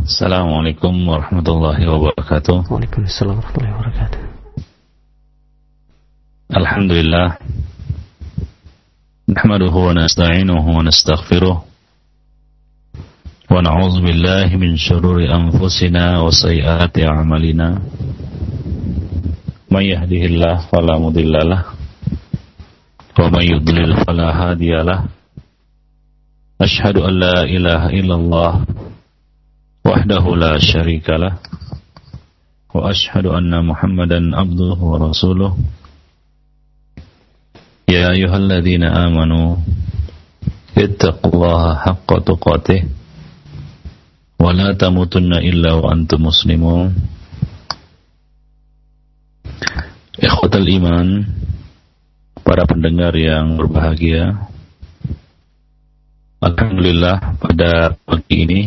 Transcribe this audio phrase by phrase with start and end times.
[0.00, 2.64] Assalamualaikum warahmatullahi wabarakatuh.
[2.72, 4.20] Waalaikumsalam warahmatullahi wabarakatuh.
[6.56, 7.28] Alhamdulillah.
[9.26, 11.56] نحمده ونستعينه ونستغفره
[13.50, 17.68] ونعوذ بالله من شرور أنفسنا وسيئات أعمالنا
[19.70, 21.62] من يهده الله فلا مضل له
[23.18, 25.00] ومن يضلل فلا هادي له
[26.62, 28.52] أشهد أن لا إله إلا الله
[29.90, 31.38] وحده لا شريك له
[32.74, 35.52] وأشهد أن محمدا عبده ورسوله
[37.88, 39.56] يا أيها الذين آمنوا
[40.78, 42.80] اتقوا الله حق تقاته
[44.42, 46.88] ولا تموتن إلا وأنتم مسلمون
[50.16, 51.28] Ikhwatal iman
[52.40, 54.48] Para pendengar yang berbahagia
[56.40, 58.60] Alhamdulillah pada pagi ini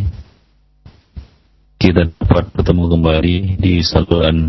[1.85, 4.49] kita dapat bertemu kembali di saluran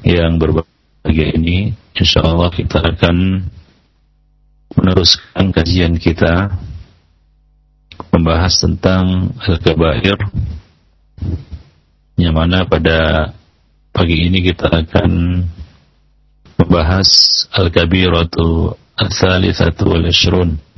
[0.00, 1.76] yang berbahagia ini.
[1.92, 3.44] Insya Allah kita akan
[4.80, 6.56] meneruskan kajian kita
[8.16, 10.16] membahas tentang Al-Kabair
[12.16, 13.36] yang mana pada
[13.92, 15.44] pagi ini kita akan
[16.64, 20.69] membahas Al-Kabiratu Al-Thalithatu Al-Ashrun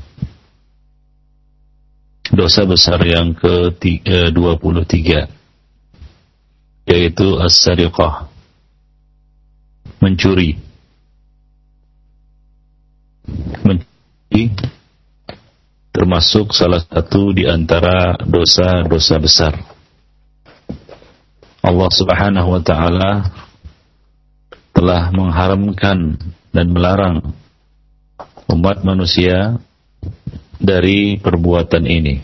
[2.31, 4.95] dosa besar yang ke-23
[6.87, 8.31] yaitu As-Sariqah
[9.99, 10.59] mencuri
[13.67, 14.55] mencuri
[15.93, 19.55] termasuk salah satu di antara dosa-dosa besar.
[21.63, 23.13] Allah Subhanahu wa taala
[24.75, 26.19] telah mengharamkan
[26.51, 27.23] dan melarang
[28.51, 29.63] umat manusia
[30.63, 32.23] dari perbuatan ini.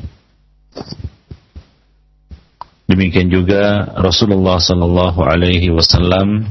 [2.88, 6.48] Demikian juga Rasulullah sallallahu alaihi wasallam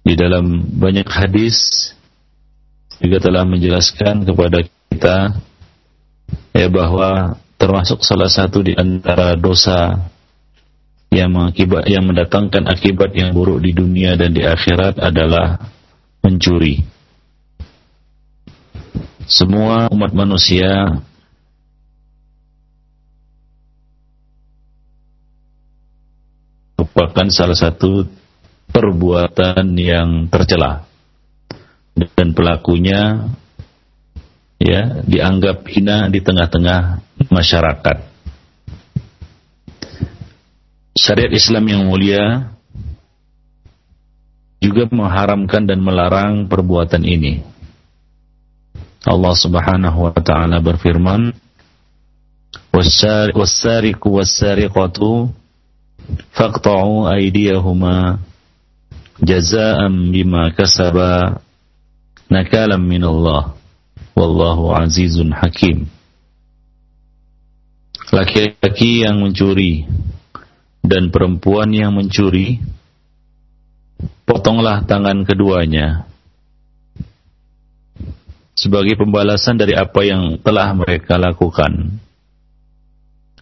[0.00, 1.92] di dalam banyak hadis
[3.02, 5.36] juga telah menjelaskan kepada kita
[6.56, 10.08] ya bahwa termasuk salah satu di antara dosa
[11.12, 15.60] yang mengakibat yang mendatangkan akibat yang buruk di dunia dan di akhirat adalah
[16.24, 16.93] mencuri.
[19.24, 21.00] Semua umat manusia
[26.76, 28.04] merupakan salah satu
[28.68, 30.84] perbuatan yang tercela
[31.96, 33.32] dan pelakunya
[34.60, 37.00] ya dianggap hina di tengah-tengah
[37.32, 37.96] masyarakat.
[40.94, 42.52] Syariat Islam yang mulia
[44.60, 47.53] juga mengharamkan dan melarang perbuatan ini.
[49.04, 51.36] Allah Subhanahu wa taala berfirman,
[52.72, 55.30] "Was-sariqu was-sariqatu
[56.32, 58.18] faqta'u aydiyahuma
[59.22, 61.40] jazaa'an bima kasaba
[62.28, 63.54] nakalam minallah.
[64.14, 65.90] Wallahu azizun hakim.
[68.14, 69.90] Laki-laki yang mencuri
[70.86, 72.62] dan perempuan yang mencuri
[74.22, 76.06] potonglah tangan keduanya
[78.64, 82.00] sebagai pembalasan dari apa yang telah mereka lakukan.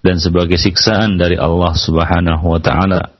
[0.02, 3.14] Dan sebagai siksaan dari Allah Subhanahu wa taala.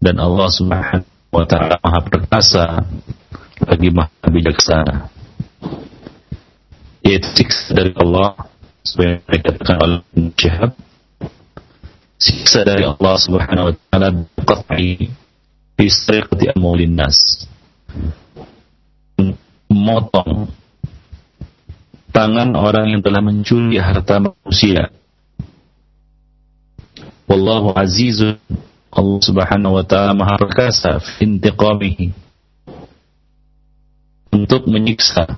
[0.00, 2.88] Dan Allah Subhanahu wa taala Maha perkasa
[3.68, 5.12] lagi maha bijaksana.
[7.04, 8.32] Yaitu siksa dari Allah
[8.80, 10.00] sebagai dikatakan oleh
[10.40, 10.72] Syihab
[12.18, 15.06] siksa dari Allah subhanahu wa ta'ala biqat'i
[15.78, 16.98] fi sariqati amwalin
[19.70, 20.50] memotong
[22.12, 24.90] tangan orang yang telah mencuri harta manusia
[27.28, 28.40] wallahu azizun
[28.88, 32.28] Allah subhanahu wa ta'ala maha perkasa intiqamihi
[34.32, 35.36] untuk menyiksa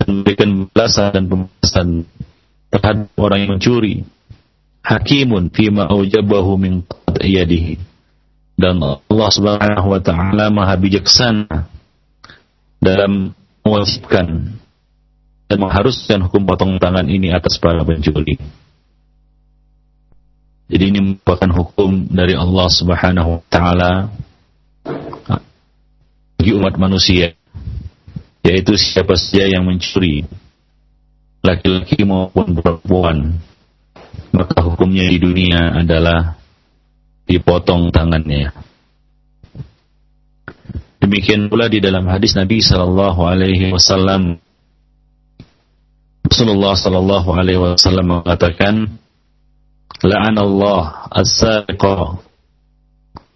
[0.00, 1.88] dan memberikan balasan dan pembalasan
[2.70, 3.94] terhadap orang yang mencuri.
[4.80, 6.86] Hakimun fima aujabahu min
[7.20, 7.76] yadihi.
[8.60, 11.68] Dan Allah Subhanahu wa taala Maha bijaksana
[12.80, 13.32] dalam
[13.64, 14.56] mewajibkan
[15.50, 18.38] dan mengharuskan hukum potong tangan ini atas para pencuri.
[20.70, 24.14] Jadi ini merupakan hukum dari Allah Subhanahu wa taala
[26.38, 27.36] bagi umat manusia
[28.40, 30.24] yaitu siapa saja yang mencuri
[31.44, 33.36] laki-laki maupun perempuan
[34.32, 36.40] maka hukumnya di dunia adalah
[37.28, 38.56] dipotong tangannya
[41.04, 44.40] demikian pula di dalam hadis Nabi sallallahu alaihi wasallam
[46.30, 49.02] Rasulullah sallallahu alaihi wasallam mengatakan
[49.98, 52.22] la'anallah as-sariqa.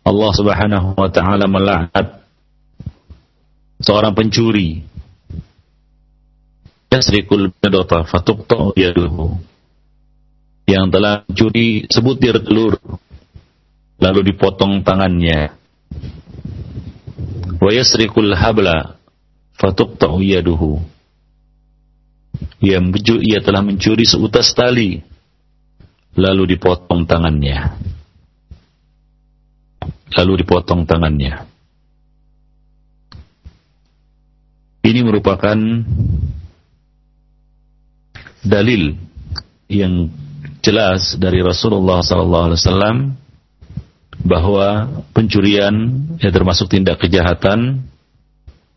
[0.07, 2.23] Allah Subhanahu wa taala melaknat
[3.83, 4.87] seorang pencuri.
[6.95, 9.43] Yasrikul badata fatuqta yaduhu.
[10.71, 12.79] Yang telah mencuri sebutir telur
[13.99, 15.51] lalu dipotong tangannya.
[17.59, 18.95] Wa yasrikul habla
[19.59, 20.94] fatuqta yaduhu
[22.63, 22.79] ia,
[23.21, 25.03] ia telah mencuri seutas tali
[26.15, 27.75] lalu dipotong tangannya.
[30.15, 31.43] Lalu dipotong tangannya.
[34.85, 35.59] Ini merupakan
[38.45, 38.95] dalil
[39.67, 40.13] yang
[40.61, 43.17] jelas dari Rasulullah SAW
[44.25, 44.69] bahwa
[45.13, 47.85] pencurian ya termasuk tindak kejahatan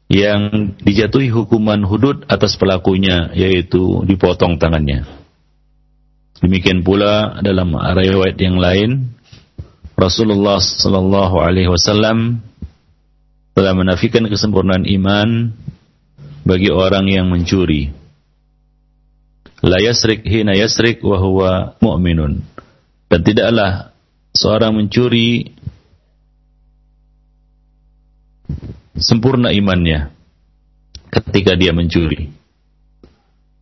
[0.07, 5.03] yang dijatuhi hukuman hudud atas pelakunya yaitu dipotong tangannya.
[6.39, 9.17] Demikian pula dalam riwayat yang lain
[9.97, 12.39] Rasulullah sallallahu alaihi wasallam
[13.57, 15.49] telah menafikan kesempurnaan iman
[16.45, 17.89] bagi orang yang mencuri.
[19.65, 21.51] La yasrik hina yasrik wa huwa
[21.81, 22.45] mu'minun.
[23.09, 23.89] Dan tidaklah
[24.37, 25.56] seorang mencuri
[28.99, 30.11] sempurna imannya
[31.13, 32.33] ketika dia mencuri.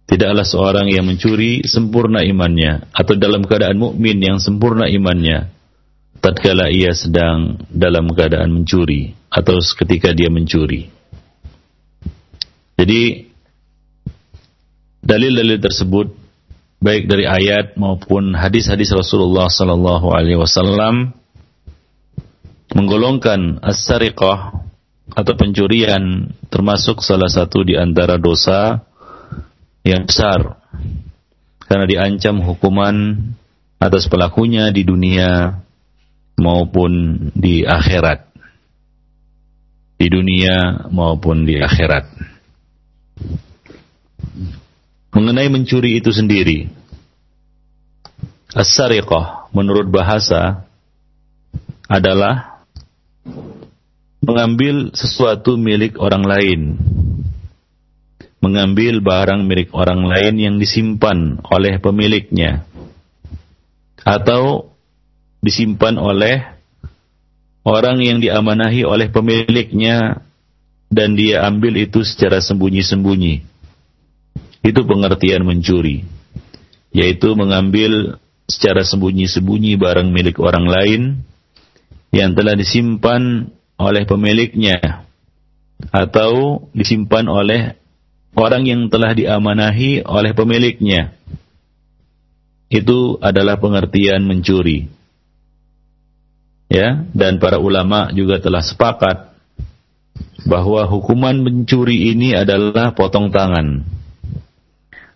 [0.05, 5.49] Tidaklah seorang yang mencuri sempurna imannya atau dalam keadaan mukmin yang sempurna imannya
[6.21, 10.89] tatkala ia sedang dalam keadaan mencuri atau ketika dia mencuri.
[12.75, 13.33] Jadi
[15.05, 16.07] dalil-dalil tersebut
[16.81, 21.13] baik dari ayat maupun hadis-hadis Rasulullah sallallahu alaihi wasallam
[22.73, 24.64] menggolongkan as-sariqah
[25.13, 28.81] atau pencurian termasuk salah satu di antara dosa
[29.86, 30.57] yang besar.
[31.66, 33.18] Karena diancam hukuman
[33.78, 35.62] atas pelakunya di dunia
[36.38, 36.92] maupun
[37.38, 38.25] di akhirat.
[39.96, 42.06] Di dunia maupun di akhirat.
[45.16, 46.68] Mengenai mencuri itu sendiri.
[48.52, 50.68] As-sariqah menurut bahasa
[51.88, 52.63] adalah
[54.23, 56.62] mengambil sesuatu milik orang lain.
[58.39, 62.63] Mengambil barang milik orang lain yang disimpan oleh pemiliknya.
[64.06, 64.75] Atau
[65.41, 66.45] disimpan oleh
[67.65, 70.21] orang yang diamanahi oleh pemiliknya
[70.94, 73.41] dan dia ambil itu secara sembunyi-sembunyi.
[74.61, 76.06] Itu pengertian mencuri,
[76.94, 81.01] yaitu mengambil secara sembunyi-sembunyi barang milik orang lain
[82.13, 85.06] yang telah disimpan oleh pemiliknya
[85.92, 87.75] atau disimpan oleh
[88.36, 91.16] orang yang telah diamanahi oleh pemiliknya.
[92.68, 94.92] Itu adalah pengertian mencuri.
[96.66, 99.38] Ya, dan para ulama juga telah sepakat
[100.50, 103.86] bahwa hukuman mencuri ini adalah potong tangan.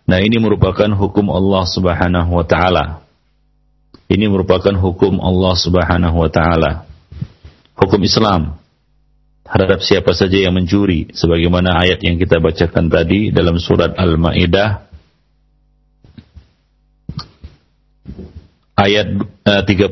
[0.06, 3.02] Nah, ini merupakan hukum Allah Subhanahu wa taala.
[4.10, 6.89] Ini merupakan hukum Allah Subhanahu wa taala.
[7.80, 8.60] Hukum Islam.
[9.40, 14.86] Terhadap siapa saja yang mencuri sebagaimana ayat yang kita bacakan tadi dalam surat Al-Maidah
[18.78, 19.90] ayat uh, 38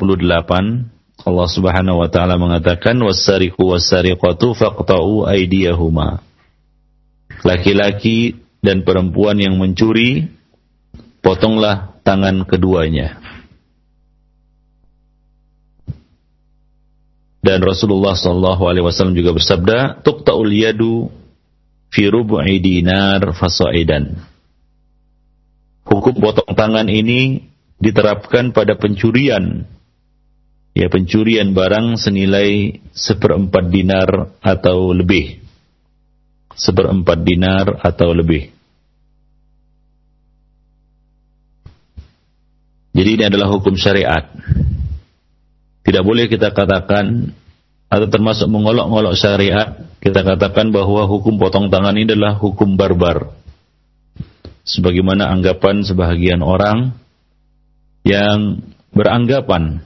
[1.27, 6.23] Allah Subhanahu wa taala mengatakan wasariqu wasariqatu faqta'u aydiyahuma.
[7.43, 10.31] Laki-laki dan perempuan yang mencuri
[11.19, 13.28] potonglah tangan keduanya
[17.39, 21.07] Dan Rasulullah Shallallahu Alaihi Wasallam juga bersabda, "Tuqta'ul yadu
[21.95, 24.19] fi rubu'i dinar fasaidan."
[25.87, 29.65] Hukum potong tangan ini diterapkan pada pencurian,
[30.75, 35.39] ya pencurian barang senilai seperempat dinar atau lebih,
[36.59, 38.51] seperempat dinar atau lebih.
[42.99, 44.27] Jadi ini adalah hukum syariat.
[45.89, 47.33] Tidak boleh kita katakan
[47.89, 53.33] atau termasuk mengolok-olok syariat, kita katakan bahwa hukum potong tangan ini adalah hukum barbar.
[54.69, 56.93] Sebagaimana anggapan sebahagian orang
[58.05, 58.61] yang
[58.93, 59.81] beranggapan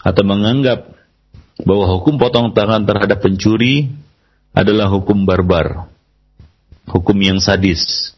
[0.00, 0.96] atau menganggap
[1.60, 3.92] bahwa hukum potong tangan terhadap pencuri
[4.56, 5.92] adalah hukum barbar,
[6.88, 8.16] hukum yang sadis,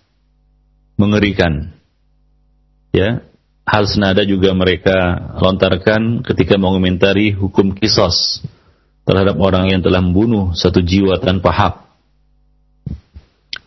[0.95, 1.75] mengerikan.
[2.95, 3.27] Ya,
[3.65, 4.97] Hal senada juga mereka
[5.39, 8.43] lontarkan ketika mengomentari hukum kisos
[9.07, 11.75] terhadap orang yang telah membunuh satu jiwa tanpa hak.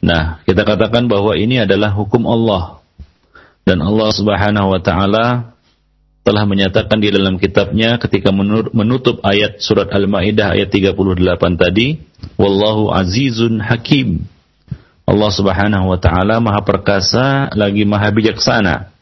[0.03, 2.83] Nah, kita katakan bahwa ini adalah hukum Allah.
[3.63, 5.55] Dan Allah Subhanahu wa taala
[6.23, 8.31] telah menyatakan di dalam kitabnya ketika
[8.71, 10.95] menutup ayat surat Al-Maidah ayat 38
[11.59, 12.00] tadi,
[12.39, 14.23] wallahu azizun hakim.
[15.03, 18.92] Allah Subhanahu wa taala Maha perkasa lagi Maha bijaksana.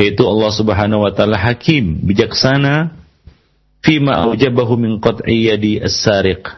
[0.00, 2.96] Yaitu Allah Subhanahu wa taala hakim, bijaksana
[3.84, 6.56] fima aujabahu min qat'i yadi as-sariq.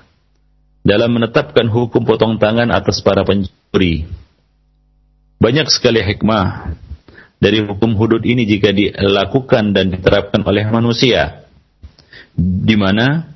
[0.86, 4.06] Dalam menetapkan hukum potong tangan atas para pencuri.
[5.42, 6.78] Banyak sekali hikmah
[7.42, 11.42] dari hukum hudud ini jika dilakukan dan diterapkan oleh manusia
[12.38, 13.34] di mana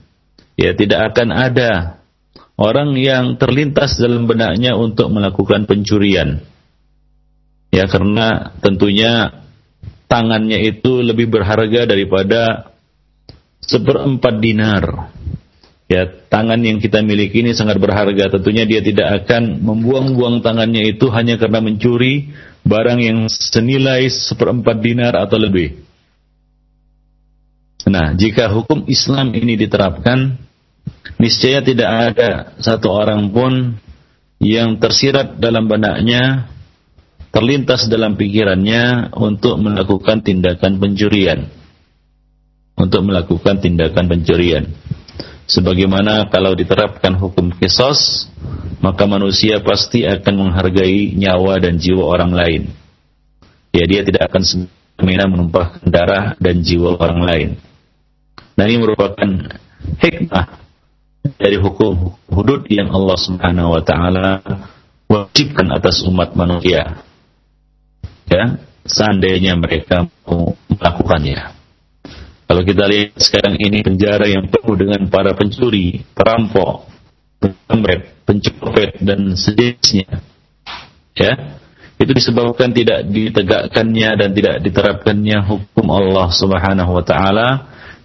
[0.54, 1.98] ya tidak akan ada
[2.54, 6.38] orang yang terlintas dalam benaknya untuk melakukan pencurian
[7.74, 9.44] ya karena tentunya
[10.06, 12.72] tangannya itu lebih berharga daripada
[13.62, 15.10] seperempat dinar
[15.86, 21.06] ya tangan yang kita miliki ini sangat berharga tentunya dia tidak akan membuang-buang tangannya itu
[21.10, 22.30] hanya karena mencuri
[22.66, 25.78] barang yang senilai seperempat dinar atau lebih.
[27.86, 30.34] Nah, jika hukum Islam ini diterapkan,
[31.22, 33.78] niscaya tidak ada satu orang pun
[34.42, 36.50] yang tersirat dalam benaknya,
[37.30, 41.46] terlintas dalam pikirannya untuk melakukan tindakan pencurian.
[42.76, 44.64] Untuk melakukan tindakan pencurian.
[45.46, 48.26] Sebagaimana kalau diterapkan hukum kisos,
[48.82, 52.62] maka manusia pasti akan menghargai nyawa dan jiwa orang lain.
[53.70, 57.48] Ya, dia tidak akan semena menumpahkan darah dan jiwa orang lain.
[58.58, 59.28] Nah, ini merupakan
[60.02, 60.46] hikmah
[61.36, 64.42] dari hukum hudud yang Allah Subhanahu wa taala
[65.06, 67.05] wajibkan atas umat manusia.
[68.26, 71.56] Ya, seandainya mereka mau melakukannya.
[72.46, 76.86] Kalau kita lihat sekarang ini penjara yang penuh dengan para pencuri, perampok,
[77.66, 80.22] pemret, pencopet dan sejenisnya.
[81.16, 81.58] Ya,
[81.96, 87.48] itu disebabkan tidak ditegakkannya dan tidak diterapkannya hukum Allah Subhanahu wa taala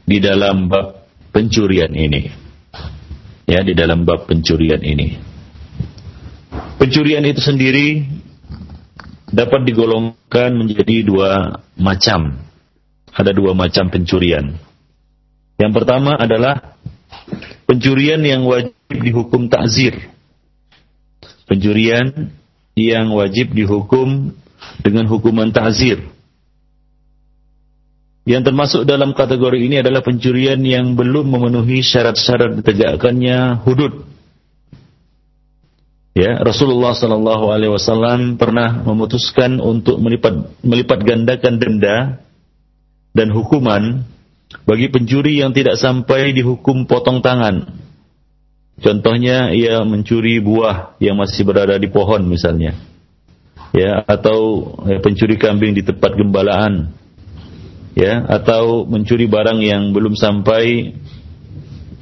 [0.08, 2.32] di dalam bab pencurian ini.
[3.46, 5.20] Ya, di dalam bab pencurian ini.
[6.80, 8.08] Pencurian itu sendiri
[9.32, 12.52] dapat digolongkan menjadi dua macam
[13.12, 14.56] ada dua macam pencurian.
[15.60, 16.80] Yang pertama adalah
[17.68, 20.00] pencurian yang wajib dihukum takzir.
[21.46, 22.32] Pencurian
[22.74, 24.32] yang wajib dihukum
[24.80, 26.00] dengan hukuman takzir.
[28.24, 34.08] Yang termasuk dalam kategori ini adalah pencurian yang belum memenuhi syarat-syarat ditegakkannya hudud.
[36.12, 42.20] Ya, Rasulullah Sallallahu Alaihi Wasallam pernah memutuskan untuk melipat melipat gandakan denda
[43.16, 44.04] dan hukuman
[44.68, 47.64] bagi pencuri yang tidak sampai dihukum potong tangan.
[48.82, 52.76] Contohnya ia mencuri buah yang masih berada di pohon misalnya.
[53.72, 56.92] Ya, atau ya, pencuri kambing di tempat gembalaan.
[57.96, 60.96] Ya, atau mencuri barang yang belum sampai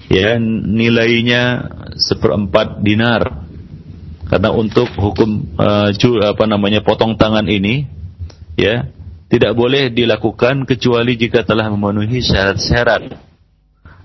[0.09, 3.48] ya nilainya seperempat dinar.
[4.29, 5.89] Karena untuk hukum uh,
[6.21, 7.89] apa namanya potong tangan ini
[8.53, 8.85] ya
[9.25, 13.17] tidak boleh dilakukan kecuali jika telah memenuhi syarat-syarat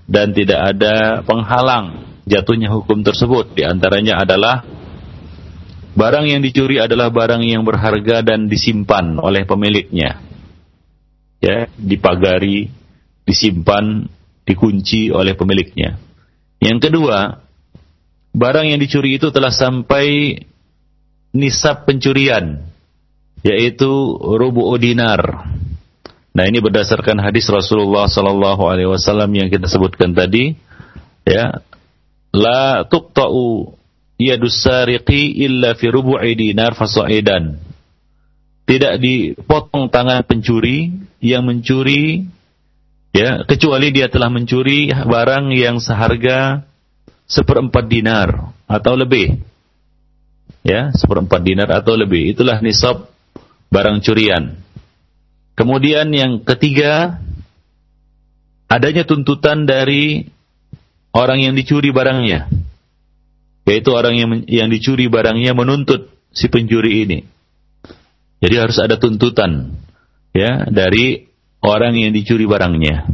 [0.09, 3.53] dan tidak ada penghalang jatuhnya hukum tersebut.
[3.53, 4.65] Di antaranya adalah
[5.93, 10.25] barang yang dicuri adalah barang yang berharga dan disimpan oleh pemiliknya.
[11.37, 12.73] Ya, dipagari,
[13.25, 14.09] disimpan,
[14.45, 16.01] dikunci oleh pemiliknya.
[16.57, 17.44] Yang kedua,
[18.35, 20.37] barang yang dicuri itu telah sampai
[21.31, 22.67] nisab pencurian
[23.45, 25.47] yaitu rubu dinar.
[26.35, 30.57] Nah, ini berdasarkan hadis Rasulullah sallallahu alaihi wasallam yang kita sebutkan tadi,
[31.23, 31.63] ya.
[32.35, 33.71] La tuqta'u
[34.19, 37.55] yadus sariqi illa fi rubu'i dinar fasaidan.
[38.65, 40.91] Tidak dipotong tangan pencuri
[41.23, 42.27] yang mencuri
[43.15, 46.67] ya kecuali dia telah mencuri barang yang seharga
[47.25, 49.41] seperempat dinar atau lebih
[50.65, 53.09] ya seperempat dinar atau lebih itulah nisab
[53.69, 54.57] barang curian.
[55.55, 57.19] Kemudian yang ketiga,
[58.67, 60.27] adanya tuntutan dari
[61.15, 62.51] orang yang dicuri barangnya.
[63.65, 67.19] Yaitu orang yang, yang dicuri barangnya menuntut si pencuri ini.
[68.43, 69.73] Jadi harus ada tuntutan
[70.35, 71.25] ya dari
[71.63, 73.09] orang yang dicuri barangnya.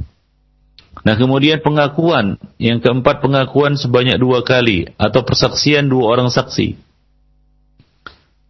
[1.01, 6.77] Nah kemudian pengakuan, yang keempat pengakuan sebanyak dua kali atau persaksian dua orang saksi.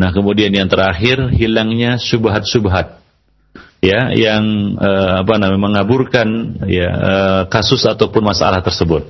[0.01, 2.98] Nah, kemudian yang terakhir hilangnya subhat-subhat.
[3.86, 9.05] Ya, yang uh, apa namanya mengaburkan ya uh, kasus ataupun masalah tersebut.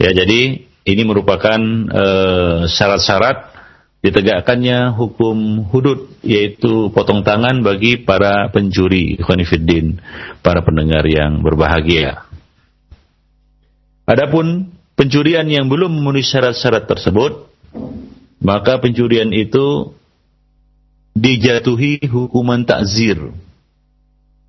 [0.00, 1.60] Ya, jadi ini merupakan
[1.92, 3.52] eh, syarat-syarat
[4.00, 10.00] ditegakkannya hukum hudud yaitu potong tangan bagi para pencuri ikhwanifiddin
[10.40, 12.24] para pendengar yang berbahagia
[14.10, 17.46] adapun pencurian yang belum memenuhi syarat-syarat tersebut
[18.42, 19.94] maka pencurian itu
[21.14, 23.30] dijatuhi hukuman takzir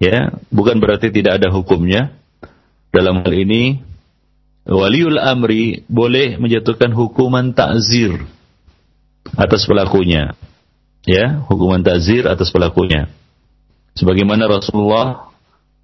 [0.01, 2.09] ya bukan berarti tidak ada hukumnya
[2.89, 3.85] dalam hal ini
[4.65, 8.17] waliul amri boleh menjatuhkan hukuman takzir
[9.37, 10.33] atas pelakunya.
[11.01, 13.09] Ya, hukuman tazir atas pelakunya.
[13.97, 15.33] Sebagaimana Rasulullah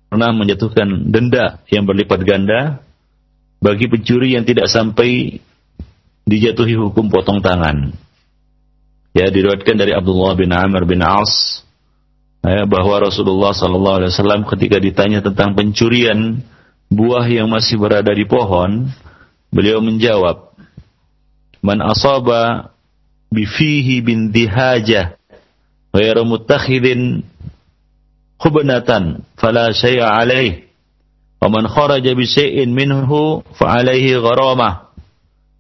[0.07, 2.85] pernah menjatuhkan denda yang berlipat ganda
[3.57, 5.41] bagi pencuri yang tidak sampai
[6.27, 7.95] dijatuhi hukum potong tangan.
[9.17, 11.65] Ya, diriwayatkan dari Abdullah bin Amr bin As
[12.45, 16.45] ya, bahwa Rasulullah sallallahu alaihi wasallam ketika ditanya tentang pencurian
[16.91, 18.93] buah yang masih berada di pohon,
[19.49, 20.53] beliau menjawab,
[21.65, 22.69] "Man asaba
[23.33, 25.17] bifihi bin dihaja
[25.91, 27.25] ghairu muttakhidin
[28.37, 30.66] khubnatan fala syai'a alaih
[31.42, 34.94] wa man kharaja bi syai'in minhu fa alaihi gharamah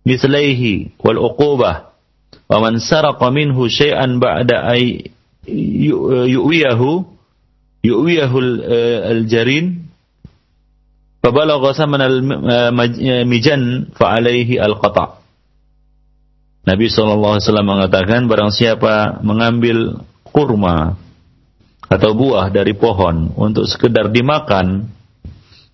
[0.06, 1.90] mithlaihi wal uqubah
[2.46, 5.10] wa man saraqa minhu syai'an ba'da ay
[6.30, 6.90] yu'wiyahu
[7.82, 8.36] yu'wiyahu
[9.16, 9.82] al-jarin
[11.22, 13.62] فبلغ ثمن المجن
[13.94, 15.06] فعليه القطع
[16.62, 20.94] Nabi SAW mengatakan barang siapa mengambil kurma
[21.86, 24.90] atau buah dari pohon untuk sekedar dimakan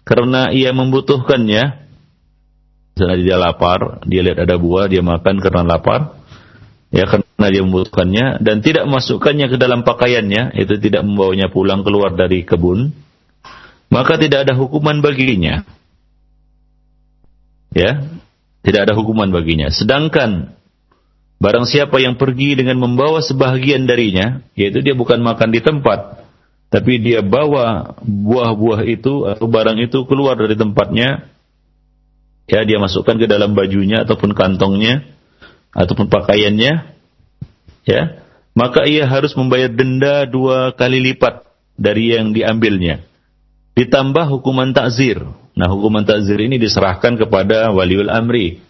[0.03, 1.83] karena ia membutuhkannya.
[2.93, 6.19] Misalnya dia lapar dia lihat ada buah dia makan karena lapar.
[6.93, 12.13] Ya karena dia membutuhkannya dan tidak masukkannya ke dalam pakaiannya itu tidak membawanya pulang keluar
[12.13, 12.93] dari kebun
[13.89, 15.65] maka tidak ada hukuman baginya.
[17.73, 18.05] Ya
[18.61, 19.73] tidak ada hukuman baginya.
[19.73, 20.53] Sedangkan
[21.43, 26.22] Barang siapa yang pergi dengan membawa sebahagian darinya, yaitu dia bukan makan di tempat,
[26.73, 31.29] tapi dia bawa buah-buah itu atau barang itu keluar dari tempatnya,
[32.49, 35.05] ya dia masukkan ke dalam bajunya ataupun kantongnya
[35.69, 36.97] ataupun pakaiannya,
[37.85, 38.01] ya
[38.57, 41.45] maka ia harus membayar denda dua kali lipat
[41.77, 43.05] dari yang diambilnya.
[43.77, 45.21] Ditambah hukuman takzir.
[45.53, 48.61] Nah, hukuman takzir ini diserahkan kepada waliul amri.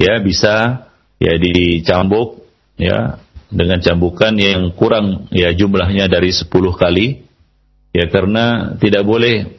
[0.00, 0.88] Ya, bisa
[1.20, 2.44] ya dicambuk
[2.80, 3.20] ya
[3.52, 7.25] dengan cambukan yang kurang ya jumlahnya dari 10 kali
[7.96, 9.56] ya karena tidak boleh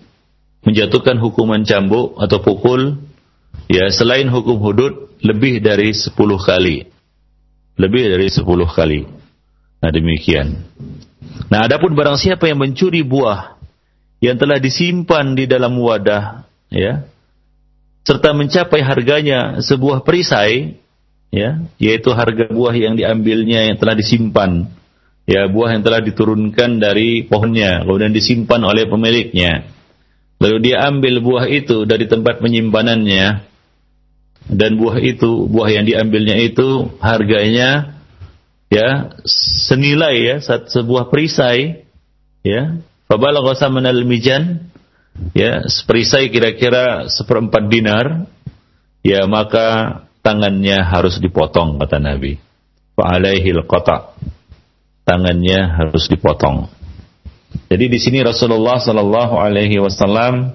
[0.61, 3.01] menjatuhkan hukuman cambuk atau pukul
[3.65, 6.85] ya selain hukum hudud lebih dari 10 kali.
[7.77, 9.01] Lebih dari 10 kali.
[9.81, 10.61] Nah demikian.
[11.49, 13.57] Nah adapun barang siapa yang mencuri buah
[14.21, 17.05] yang telah disimpan di dalam wadah ya
[18.01, 20.81] serta mencapai harganya sebuah perisai
[21.29, 24.65] ya yaitu harga buah yang diambilnya yang telah disimpan
[25.27, 29.67] ya buah yang telah diturunkan dari pohonnya kemudian disimpan oleh pemiliknya
[30.39, 33.43] lalu dia ambil buah itu dari tempat penyimpanannya
[34.47, 37.99] dan buah itu buah yang diambilnya itu harganya
[38.71, 39.11] ya
[39.67, 41.83] senilai ya sebuah perisai
[42.47, 42.79] ya
[43.11, 44.71] fabalagha samanal mijan
[45.35, 48.31] ya perisai kira-kira seperempat dinar
[49.03, 52.35] ya maka tangannya harus dipotong kata Nabi.
[52.99, 54.11] Fa'alaihi qata.
[55.07, 56.67] Tangannya harus dipotong.
[57.71, 60.51] Jadi di sini Rasulullah Sallallahu Alaihi Wasallam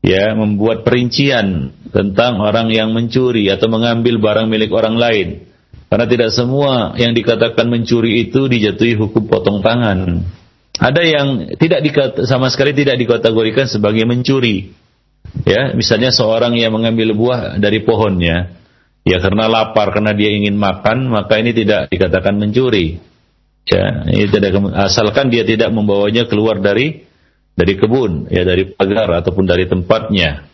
[0.00, 5.28] ya membuat perincian tentang orang yang mencuri atau mengambil barang milik orang lain.
[5.92, 10.24] Karena tidak semua yang dikatakan mencuri itu dijatuhi hukum potong tangan.
[10.80, 11.26] Ada yang
[11.60, 14.74] tidak dikata, sama sekali tidak dikategorikan sebagai mencuri.
[15.44, 18.50] Ya, misalnya seorang yang mengambil buah dari pohonnya,
[19.04, 23.04] Ya karena lapar, karena dia ingin makan, maka ini tidak dikatakan mencuri.
[23.64, 27.08] Ya, ini tidak asalkan dia tidak membawanya keluar dari
[27.54, 30.44] dari kebun, ya dari pagar ataupun dari tempatnya.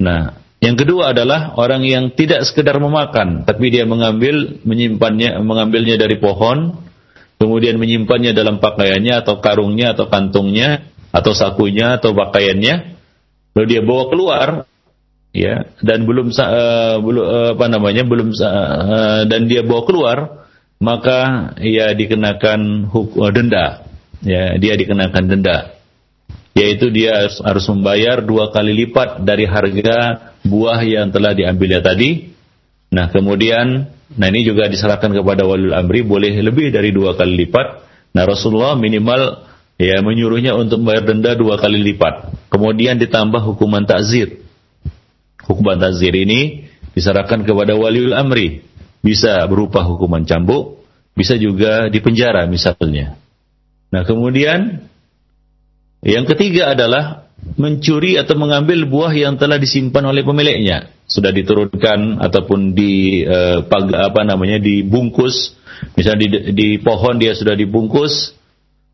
[0.00, 0.32] Nah,
[0.64, 6.80] yang kedua adalah orang yang tidak sekedar memakan, tapi dia mengambil, menyimpannya, mengambilnya dari pohon,
[7.36, 12.96] kemudian menyimpannya dalam pakaiannya atau karungnya atau kantungnya atau sakunya atau pakaiannya,
[13.52, 14.48] lalu dia bawa keluar,
[15.36, 20.45] ya dan belum uh, belum uh, apa namanya belum uh, dan dia bawa keluar
[20.76, 23.86] maka ia dikenakan hukum denda.
[24.24, 25.76] Ya dia dikenakan denda.
[26.56, 32.32] Yaitu dia harus membayar dua kali lipat dari harga buah yang telah diambilnya tadi.
[32.92, 37.84] Nah kemudian nah ini juga diserahkan kepada walil amri boleh lebih dari dua kali lipat.
[38.16, 39.44] Nah Rasulullah minimal
[39.76, 42.48] ya menyuruhnya untuk membayar denda dua kali lipat.
[42.48, 44.40] Kemudian ditambah hukuman takzir.
[45.46, 48.66] Hukuman tazir ini diserahkan kepada waliul amri
[49.00, 50.82] bisa berupa hukuman cambuk,
[51.16, 53.16] bisa juga dipenjara misalnya.
[53.90, 54.86] Nah, kemudian
[56.04, 62.74] yang ketiga adalah mencuri atau mengambil buah yang telah disimpan oleh pemiliknya, sudah diturunkan ataupun
[62.74, 63.22] di
[63.70, 65.54] pag, apa namanya dibungkus,
[65.94, 68.36] misalnya di, di pohon dia sudah dibungkus,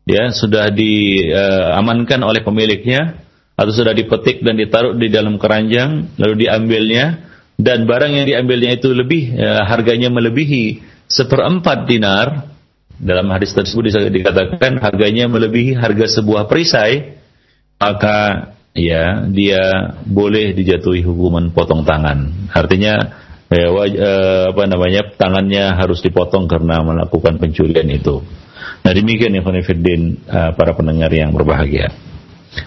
[0.03, 6.47] ya sudah diamankan uh, oleh pemiliknya atau sudah dipetik dan ditaruh di dalam keranjang lalu
[6.47, 12.51] diambilnya dan barang yang diambilnya itu lebih uh, harganya melebihi seperempat dinar.
[12.93, 17.19] Dalam hadis tersebut dikatakan harganya melebihi harga sebuah perisai
[17.81, 18.17] maka
[18.71, 22.47] ya dia boleh dijatuhi hukuman potong tangan.
[22.53, 22.93] Artinya
[23.51, 28.23] ya, waj, uh, apa namanya tangannya harus dipotong karena melakukan pencurian itu.
[28.83, 31.91] Nah demikian ya uh, para pendengar yang berbahagia.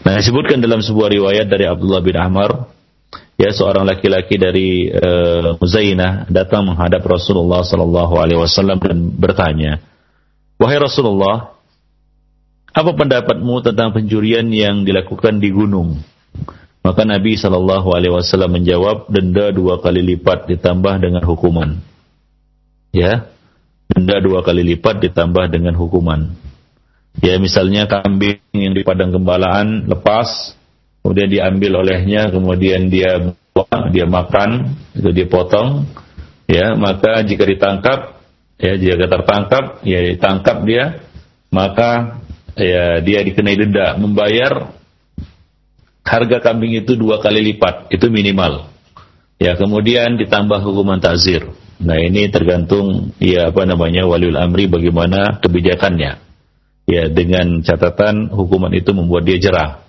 [0.02, 2.75] Nah, disebutkan dalam sebuah riwayat dari Abdullah bin Ahmar,
[3.36, 9.80] ya seorang laki-laki dari uh, Muzainah datang menghadap Rasulullah sallallahu alaihi wasallam dan bertanya,
[10.56, 11.56] "Wahai Rasulullah,
[12.72, 16.00] apa pendapatmu tentang pencurian yang dilakukan di gunung?"
[16.86, 21.82] Maka Nabi Shallallahu Alaihi Wasallam menjawab, denda dua kali lipat ditambah dengan hukuman.
[22.94, 23.26] Ya,
[23.90, 26.38] denda dua kali lipat ditambah dengan hukuman.
[27.18, 30.54] Ya misalnya kambing yang di padang gembalaan lepas,
[31.06, 35.86] kemudian diambil olehnya, kemudian dia buang, dia makan, itu dia potong,
[36.50, 38.18] ya maka jika ditangkap,
[38.58, 41.06] ya jika tertangkap, ya ditangkap dia,
[41.54, 42.18] maka
[42.58, 44.74] ya dia dikenai denda, membayar
[46.02, 48.66] harga kambing itu dua kali lipat, itu minimal.
[49.38, 51.46] Ya kemudian ditambah hukuman tazir.
[51.78, 56.18] Nah ini tergantung ya apa namanya waliul amri bagaimana kebijakannya
[56.88, 59.85] ya dengan catatan hukuman itu membuat dia jerah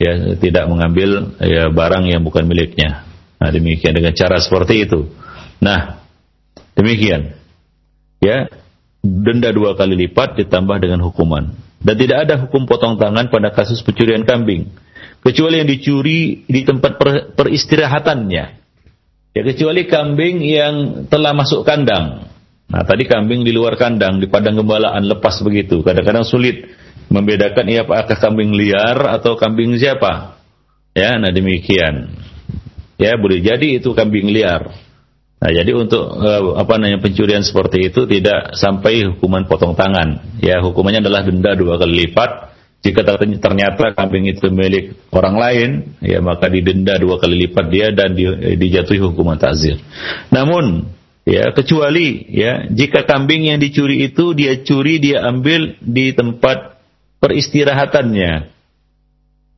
[0.00, 3.04] ya tidak mengambil ya barang yang bukan miliknya.
[3.36, 5.12] Nah demikian dengan cara seperti itu.
[5.60, 6.00] Nah
[6.72, 7.36] demikian.
[8.24, 8.48] Ya
[9.04, 11.52] denda dua kali lipat ditambah dengan hukuman.
[11.80, 14.68] Dan tidak ada hukum potong tangan pada kasus pencurian kambing.
[15.20, 18.44] Kecuali yang dicuri di tempat per, peristirahatannya.
[19.30, 20.74] Ya kecuali kambing yang
[21.08, 22.28] telah masuk kandang.
[22.70, 25.82] Nah, tadi kambing di luar kandang, di padang gembalaan lepas begitu.
[25.82, 26.70] Kadang-kadang sulit
[27.10, 30.38] membedakan ia apakah kambing liar atau kambing siapa.
[30.94, 32.14] Ya, nah demikian.
[32.96, 34.70] Ya, boleh jadi itu kambing liar.
[35.40, 40.38] Nah, jadi untuk uh, apa namanya pencurian seperti itu tidak sampai hukuman potong tangan.
[40.38, 42.52] Ya, hukumannya adalah denda dua kali lipat.
[42.80, 43.04] Jika
[43.44, 45.70] ternyata kambing itu milik orang lain,
[46.00, 48.24] ya maka didenda dua kali lipat dia dan di,
[48.56, 49.76] dijatuhi hukuman takzir.
[50.32, 50.88] Namun
[51.28, 56.79] ya kecuali ya jika kambing yang dicuri itu dia curi dia ambil di tempat
[57.20, 58.32] peristirahatannya.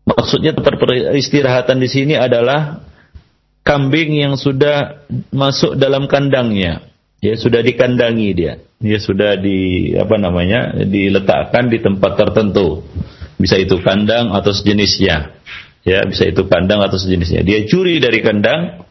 [0.03, 2.83] Maksudnya peristirahatan di sini adalah
[3.62, 6.90] kambing yang sudah masuk dalam kandangnya.
[7.22, 8.59] Ya sudah dikandangi dia.
[8.83, 12.83] Dia sudah di apa namanya diletakkan di tempat tertentu.
[13.38, 15.31] Bisa itu kandang atau sejenisnya.
[15.87, 17.46] Ya bisa itu kandang atau sejenisnya.
[17.46, 18.83] Dia curi dari kandang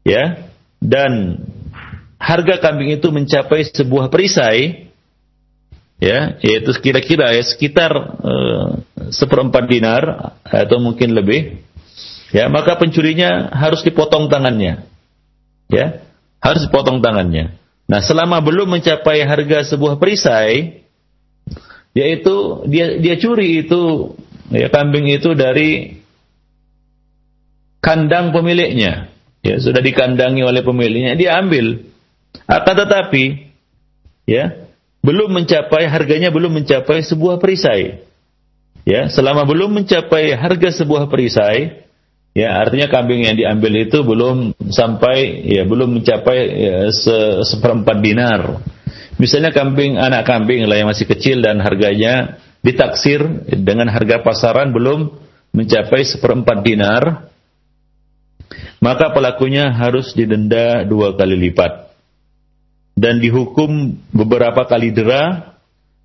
[0.00, 0.48] ya.
[0.80, 1.40] Dan
[2.16, 4.92] harga kambing itu mencapai sebuah perisai,
[6.02, 8.68] ya, yaitu kira-kira ya sekitar uh,
[9.10, 11.62] seperempat dinar atau mungkin lebih,
[12.34, 14.86] ya, maka pencurinya harus dipotong tangannya,
[15.70, 16.02] ya,
[16.42, 17.56] harus dipotong tangannya.
[17.84, 20.82] Nah, selama belum mencapai harga sebuah perisai,
[21.92, 24.16] yaitu dia dia curi itu
[24.50, 26.00] ya kambing itu dari
[27.84, 29.12] kandang pemiliknya,
[29.44, 31.84] ya sudah dikandangi oleh pemiliknya, dia ambil.
[32.48, 33.52] Akan tetapi,
[34.26, 34.63] ya,
[35.04, 38.00] belum mencapai harganya belum mencapai sebuah perisai.
[38.88, 41.84] Ya, selama belum mencapai harga sebuah perisai,
[42.32, 48.64] ya artinya kambing yang diambil itu belum sampai ya belum mencapai ya, se seperempat dinar.
[49.20, 53.20] Misalnya kambing anak kambing lah yang masih kecil dan harganya ditaksir
[53.60, 55.20] dengan harga pasaran belum
[55.52, 57.28] mencapai seperempat dinar,
[58.84, 61.83] maka pelakunya harus didenda dua kali lipat
[62.94, 65.54] dan dihukum beberapa kali dera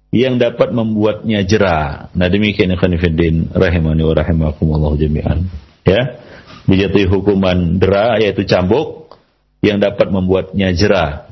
[0.09, 2.09] yang dapat membuatnya jerah.
[2.17, 5.45] Nah demikian ikhwan fillah rahimani wa rahimakumullah jami'an.
[5.85, 6.21] Ya.
[6.69, 9.17] Dijatuhi hukuman dera yaitu cambuk
[9.61, 11.29] yang dapat membuatnya jerah.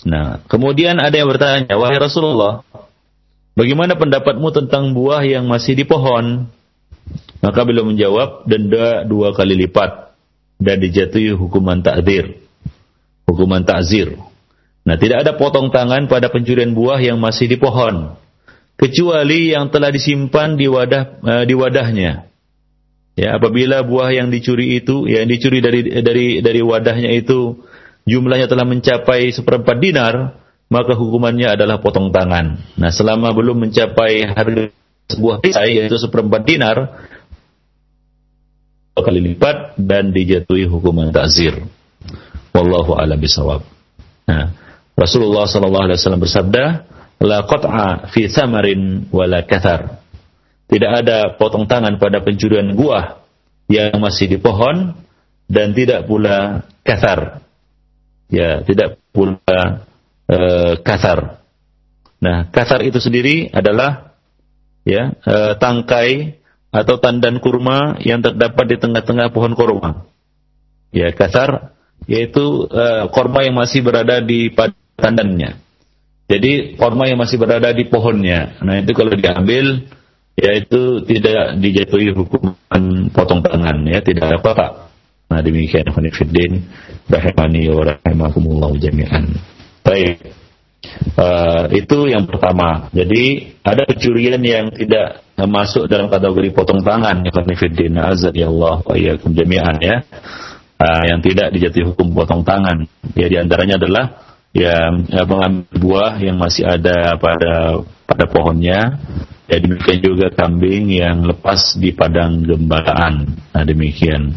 [0.00, 2.64] Nah, kemudian ada yang bertanya, "Wahai Rasulullah,
[3.52, 6.48] bagaimana pendapatmu tentang buah yang masih di pohon?"
[7.40, 10.12] Maka beliau menjawab, denda dua kali lipat
[10.60, 12.36] dan dijatuhi hukuman takdir.
[13.24, 14.16] Hukuman takzir.
[14.80, 18.16] Nah, tidak ada potong tangan pada pencurian buah yang masih di pohon,
[18.80, 22.30] kecuali yang telah disimpan di wadah uh, di wadahnya.
[23.18, 27.60] Ya, apabila buah yang dicuri itu, yang dicuri dari dari dari wadahnya itu
[28.08, 30.40] jumlahnya telah mencapai seperempat dinar,
[30.72, 32.56] maka hukumannya adalah potong tangan.
[32.80, 34.72] Nah, selama belum mencapai harga
[35.12, 36.76] sebuah perisai yaitu seperempat dinar,
[38.96, 41.56] kali lipat dan dijatuhi hukuman takzir.
[42.52, 43.64] Wallahu a'lam bisawab.
[44.28, 44.54] Nah,
[45.00, 46.64] Rasulullah sallallahu alaihi wasallam bersabda,
[47.24, 50.04] "La qat'a fi thamarin wala kathar."
[50.68, 53.24] Tidak ada potong tangan pada pencurian buah
[53.66, 54.92] yang masih di pohon
[55.48, 57.42] dan tidak pula kathar.
[58.30, 59.82] Ya, tidak pula
[60.30, 60.38] e,
[60.86, 61.42] kasar.
[62.22, 64.14] Nah, kasar itu sendiri adalah
[64.86, 66.38] ya e, tangkai
[66.70, 70.06] atau tandan kurma yang terdapat di tengah-tengah pohon kurma.
[70.94, 71.74] Ya, kasar
[72.06, 74.54] yaitu e, kurma yang masih berada di
[75.00, 75.56] tandannya.
[76.30, 78.60] Jadi kurma yang masih berada di pohonnya.
[78.62, 79.82] Nah, itu kalau diambil
[80.38, 84.88] yaitu tidak dijatuhi hukuman potong tangan ya, tidak apa-apa.
[85.30, 86.70] Nah, demikian Khonifuddin
[87.10, 89.26] rahimani wa rahimakumullah jami'an.
[89.82, 90.22] Baik.
[91.18, 92.88] Uh, itu yang pertama.
[92.94, 98.80] Jadi ada kecurian yang tidak masuk dalam kategori potong tangan ya Fiddin azza ya Allah
[98.80, 98.96] wa
[99.28, 99.96] jami'an ya.
[100.80, 102.88] Uh, yang tidak dijatuhi hukum potong tangan.
[103.12, 104.90] Ya di antaranya adalah ya,
[105.26, 108.98] mengambil buah yang masih ada pada pada pohonnya.
[109.50, 113.34] Ya demikian juga kambing yang lepas di padang gembalaan.
[113.50, 114.30] Nah demikian.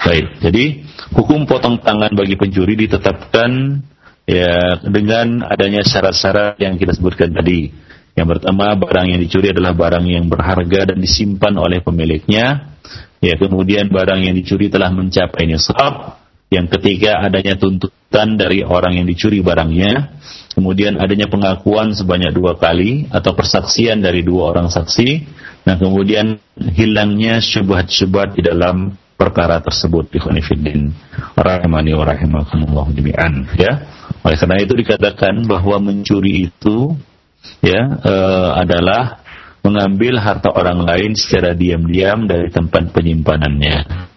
[0.00, 0.36] Baik.
[0.44, 0.84] Jadi
[1.16, 3.80] hukum potong tangan bagi pencuri ditetapkan
[4.28, 7.72] ya dengan adanya syarat-syarat yang kita sebutkan tadi.
[8.12, 12.76] Yang pertama, barang yang dicuri adalah barang yang berharga dan disimpan oleh pemiliknya.
[13.20, 16.20] Ya, kemudian barang yang dicuri telah mencapai nisab.
[16.50, 20.18] Yang ketiga, adanya tuntutan dari orang yang dicuri barangnya.
[20.50, 25.08] Kemudian adanya pengakuan sebanyak dua kali atau persaksian dari dua orang saksi.
[25.62, 26.42] Nah, kemudian
[26.74, 30.10] hilangnya syubhat-syubhat di dalam perkara tersebut.
[30.10, 30.90] Ikhwanifiddin.
[31.38, 33.46] Rahimani wa rahimakumullah jami'an.
[33.54, 33.86] Ya.
[34.26, 36.98] Oleh karena itu dikatakan bahwa mencuri itu
[37.62, 38.14] ya e,
[38.58, 39.22] adalah
[39.62, 44.08] mengambil harta orang lain secara diam-diam dari tempat penyimpanannya.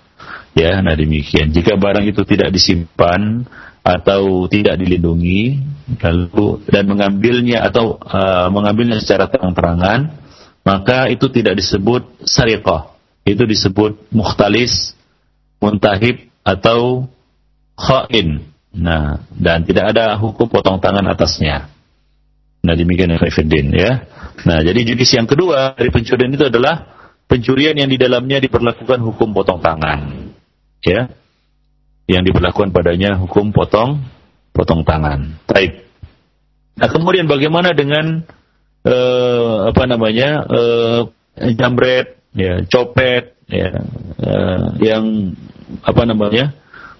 [0.53, 1.49] Ya, nah demikian.
[1.49, 3.45] Jika barang itu tidak disimpan
[3.81, 5.59] atau tidak dilindungi,
[5.97, 10.13] lalu dan mengambilnya atau uh, mengambilnya secara terang-terangan,
[10.61, 12.93] maka itu tidak disebut sariqah.
[13.25, 14.93] Itu disebut mukhtalis,
[15.57, 17.09] muntahib atau
[17.75, 18.45] khain.
[18.73, 21.69] Nah, dan tidak ada hukum potong tangan atasnya.
[22.63, 23.19] Nah, demikian ya
[23.75, 23.91] ya.
[24.47, 26.95] Nah, jadi jenis yang kedua dari pencurian itu adalah
[27.27, 30.22] pencurian yang di dalamnya diperlakukan hukum potong tangan.
[30.83, 31.11] Ya.
[32.05, 34.03] Yang diberlakukan padanya hukum potong
[34.51, 35.39] potong tangan.
[35.49, 35.87] Baik.
[36.77, 38.27] Nah, kemudian bagaimana dengan
[38.85, 40.29] uh, apa namanya?
[40.45, 41.01] Uh,
[41.33, 43.73] jambret, ya, copet, ya,
[44.21, 45.33] uh, yang
[45.81, 46.53] apa namanya?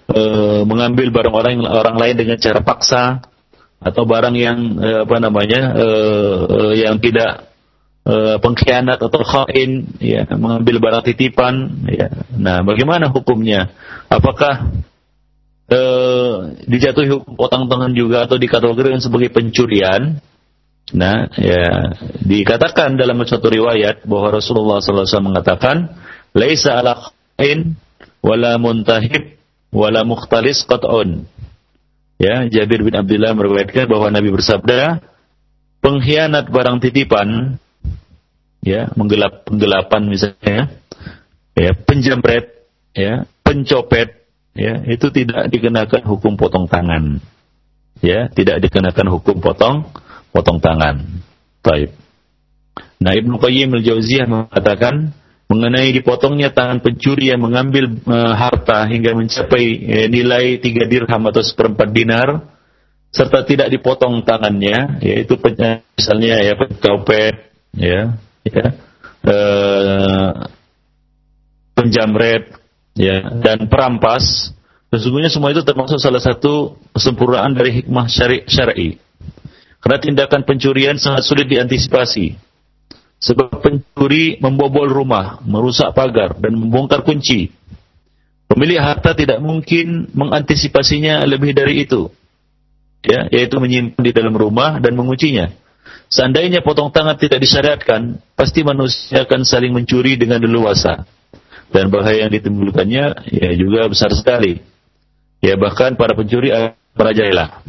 [0.08, 0.20] e,
[0.64, 3.24] mengambil barang orang orang lain dengan cara paksa
[3.80, 5.86] atau barang yang e, apa namanya e,
[6.44, 7.53] e, yang tidak
[8.04, 12.08] e, pengkhianat atau khain ya mengambil barang titipan ya.
[12.36, 13.72] Nah bagaimana hukumnya?
[14.12, 14.70] Apakah
[15.66, 15.80] e,
[16.68, 20.20] dijatuhi hukum potong tangan juga atau dikategorikan sebagai pencurian?
[20.92, 25.96] Nah ya dikatakan dalam satu riwayat bahwa Rasulullah SAW mengatakan
[26.36, 27.80] laisa ala khain
[28.20, 29.34] wala muntahib
[29.74, 31.26] wala mukhtalis qat'un.
[32.14, 35.02] Ya, Jabir bin Abdullah meriwayatkan bahwa Nabi bersabda,
[35.82, 37.58] pengkhianat barang titipan,
[38.64, 40.72] ya, menggelap penggelapan misalnya,
[41.52, 42.64] ya, penjamret,
[42.96, 44.24] ya, pencopet,
[44.56, 47.20] ya, itu tidak dikenakan hukum potong tangan.
[48.00, 49.86] Ya, tidak dikenakan hukum potong
[50.34, 51.22] potong tangan.
[51.62, 51.94] Baik.
[52.98, 55.14] Nah, Ibnu Qayyim al-Jauziyah mengatakan
[55.46, 61.44] mengenai dipotongnya tangan pencuri yang mengambil uh, harta hingga mencapai uh, nilai tiga dirham atau
[61.44, 62.28] seperempat dinar
[63.14, 68.66] serta tidak dipotong tangannya yaitu misalnya ya pencopet ya ya
[69.24, 70.30] uh,
[71.74, 72.54] penjamret
[72.94, 74.52] ya dan perampas
[74.92, 79.00] sesungguhnya semua itu termasuk salah satu kesempurnaan dari hikmah syari syar'i
[79.82, 82.54] karena tindakan pencurian sangat sulit diantisipasi
[83.24, 87.48] Sebab pencuri membobol rumah, merusak pagar, dan membongkar kunci.
[88.44, 92.12] Pemilik harta tidak mungkin mengantisipasinya lebih dari itu.
[93.00, 95.48] Ya, yaitu menyimpan di dalam rumah dan menguncinya.
[96.08, 101.04] Seandainya potong tangan tidak disyariatkan, pasti manusia akan saling mencuri dengan leluasa.
[101.74, 104.62] Dan bahaya yang ditimbulkannya ya juga besar sekali.
[105.42, 106.54] Ya bahkan para pencuri
[106.94, 107.64] merajalela.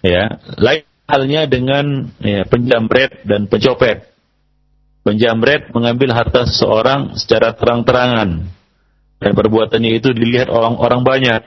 [0.00, 4.10] Ya, lain halnya dengan ya, penjamret dan pencopet
[5.00, 8.46] penjamret mengambil harta seseorang secara terang-terangan
[9.20, 11.42] dan perbuatannya itu dilihat orang-orang banyak.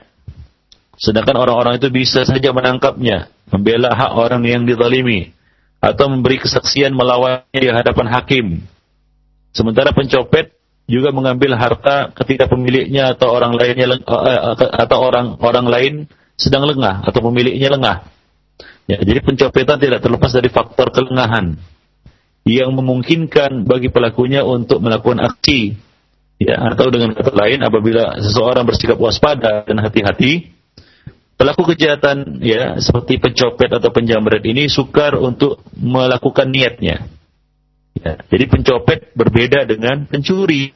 [0.94, 5.34] Sedangkan orang-orang itu bisa saja menangkapnya, membela hak orang yang dizalimi,
[5.84, 8.46] atau memberi kesaksian melawannya di hadapan hakim.
[9.52, 10.56] Sementara pencopet
[10.88, 15.94] juga mengambil harta ketika pemiliknya atau orang lainnya eh, eh, atau orang orang lain
[16.40, 17.96] sedang lengah atau pemiliknya lengah.
[18.84, 21.56] Ya, jadi pencopetan tidak terlepas dari faktor kelengahan
[22.44, 25.80] yang memungkinkan bagi pelakunya untuk melakukan aksi.
[26.36, 30.52] Ya, atau dengan kata lain apabila seseorang bersikap waspada dan hati-hati,
[31.34, 37.06] pelaku kejahatan ya seperti pencopet atau penjamret ini sukar untuk melakukan niatnya.
[37.94, 40.74] Ya, jadi pencopet berbeda dengan pencuri.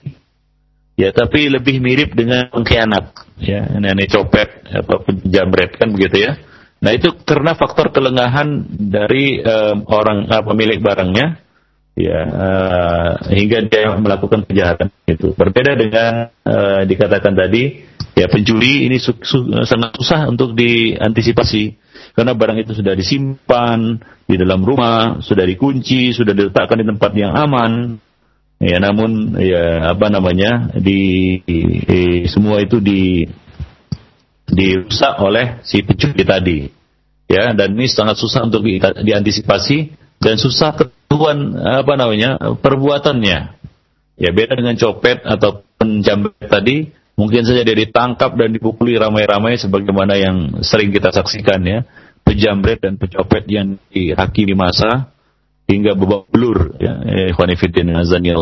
[0.99, 3.15] Ya, tapi lebih mirip dengan pengkhianat.
[3.39, 6.39] Ya, nenek copet atau penjamret kan begitu ya.
[6.79, 11.43] Nah itu karena faktor kelengahan dari um, orang uh, pemilik barangnya,
[11.99, 15.35] ya uh, hingga dia melakukan kejahatan itu.
[15.35, 17.83] Berbeda dengan uh, dikatakan tadi,
[18.15, 24.35] ya pencuri ini su su sangat susah untuk diantisipasi karena barang itu sudah disimpan di
[24.35, 28.03] dalam rumah, sudah dikunci, sudah diletakkan di tempat yang aman.
[28.59, 33.23] Ya, namun ya apa namanya di, di semua itu di
[34.51, 36.59] dirusak oleh si pencuri tadi.
[37.31, 43.39] Ya, dan ini sangat susah untuk di, diantisipasi dan susah ketahuan apa namanya perbuatannya.
[44.19, 50.19] Ya, beda dengan copet atau penjambret tadi, mungkin saja dia ditangkap dan dipukuli ramai-ramai sebagaimana
[50.19, 51.87] yang sering kita saksikan ya
[52.29, 55.09] pejamret dan pecopet yang dihakimi masa
[55.69, 57.01] hingga babak belur ya
[57.33, 58.33] ikhwanifidin azani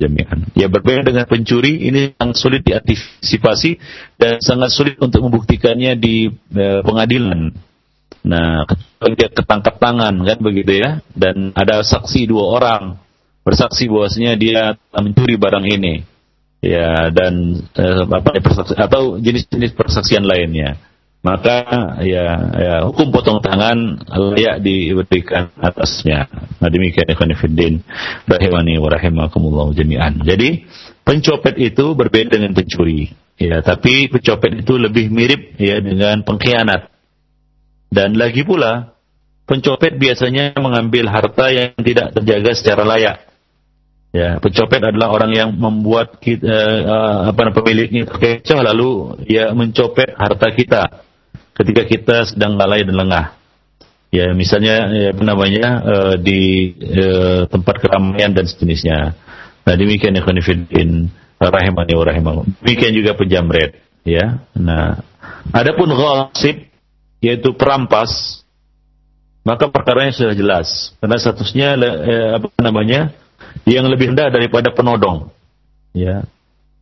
[0.00, 0.48] jami'an.
[0.56, 3.80] Ya berbeda dengan pencuri ini sangat sulit diantisipasi
[4.16, 7.52] dan sangat sulit untuk membuktikannya di eh, pengadilan.
[8.20, 12.82] Nah, kecuali dia ketangkap tangan kan begitu ya dan ada saksi dua orang
[13.40, 14.60] bersaksi bahwasanya dia
[14.92, 16.04] mencuri barang ini.
[16.60, 18.36] Ya dan eh, apa
[18.84, 20.76] atau jenis-jenis persaksian lainnya
[21.20, 21.60] maka
[22.00, 26.24] ya, ya hukum potong tangan layak diberikan atasnya.
[26.32, 27.36] Nah demikian ikhwan
[28.24, 30.24] rahimani wa rahimakumullah jami'an.
[30.24, 30.64] Jadi
[31.04, 33.12] pencopet itu berbeda dengan pencuri.
[33.40, 36.88] Ya, tapi pencopet itu lebih mirip ya dengan pengkhianat.
[37.90, 38.94] Dan lagi pula
[39.50, 43.26] pencopet biasanya mengambil harta yang tidak terjaga secara layak.
[44.10, 46.50] Ya, pencopet adalah orang yang membuat kita,
[46.82, 48.90] uh, apa pemiliknya terkecoh lalu
[49.30, 50.82] ya mencopet harta kita
[51.54, 53.38] ketika kita sedang lalai dan lengah.
[54.10, 59.14] Ya, misalnya ya, namanya uh, di uh, tempat keramaian dan sejenisnya.
[59.62, 62.40] Nah, demikian ya konfidin rahimani wa rahimahu.
[62.66, 64.42] Demikian juga penjamret, ya.
[64.58, 64.98] Nah,
[65.54, 66.69] adapun ghasib
[67.20, 68.40] yaitu perampas
[69.40, 70.92] maka perkaranya sudah jelas.
[71.00, 73.16] Karena statusnya eh, apa namanya
[73.64, 75.32] yang lebih rendah daripada penodong.
[75.96, 76.28] Ya.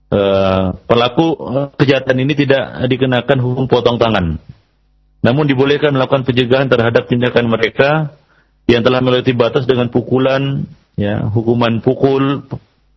[0.09, 1.37] Eh, pelaku
[1.79, 4.41] kejahatan ini tidak dikenakan hukum potong tangan.
[5.23, 8.15] Namun dibolehkan melakukan pencegahan terhadap tindakan mereka
[8.71, 10.63] yang telah melewati batas dengan pukulan,
[10.95, 12.47] ya, hukuman pukul,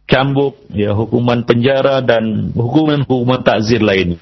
[0.05, 4.21] cambuk, ya, hukuman penjara dan hukuman-hukuman takzir lainnya.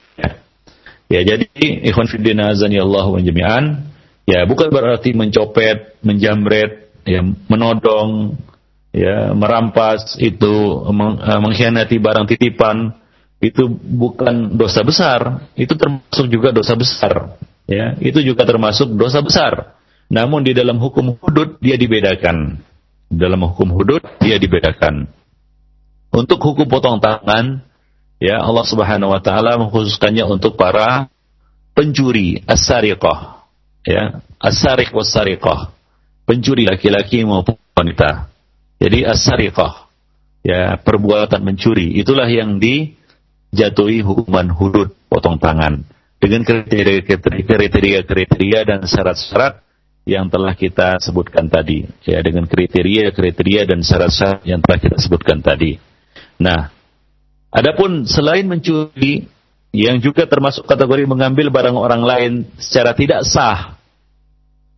[1.10, 1.50] Ya, jadi
[1.90, 3.90] ikhwan fillah azani Allah jami'an,
[4.30, 8.38] ya bukan berarti mencopet, menjamret, ya, menodong,
[8.94, 12.94] ya, merampas itu meng, uh, mengkhianati barang titipan
[13.42, 19.78] itu bukan dosa besar, itu termasuk juga dosa besar ya itu juga termasuk dosa besar.
[20.10, 22.58] Namun di dalam hukum hudud dia dibedakan.
[23.14, 25.06] Dalam hukum hudud dia dibedakan.
[26.10, 27.62] Untuk hukum potong tangan,
[28.20, 31.08] ya Allah Subhanahu wa taala mengkhususkannya untuk para
[31.74, 33.48] pencuri as-sariqah.
[33.88, 35.72] Ya, as-sariq was-sariqah.
[36.28, 38.28] Pencuri laki-laki maupun wanita.
[38.78, 39.88] Jadi as-sariqah.
[40.44, 45.84] Ya, perbuatan mencuri itulah yang dijatuhi hukuman hudud potong tangan
[46.20, 49.60] dengan kriteria-kriteria dan syarat-syarat
[50.08, 55.76] yang telah kita sebutkan tadi ya dengan kriteria-kriteria dan syarat-syarat yang telah kita sebutkan tadi.
[56.40, 56.72] Nah,
[57.54, 59.30] adapun selain mencuri
[59.70, 63.78] yang juga termasuk kategori mengambil barang orang lain secara tidak sah.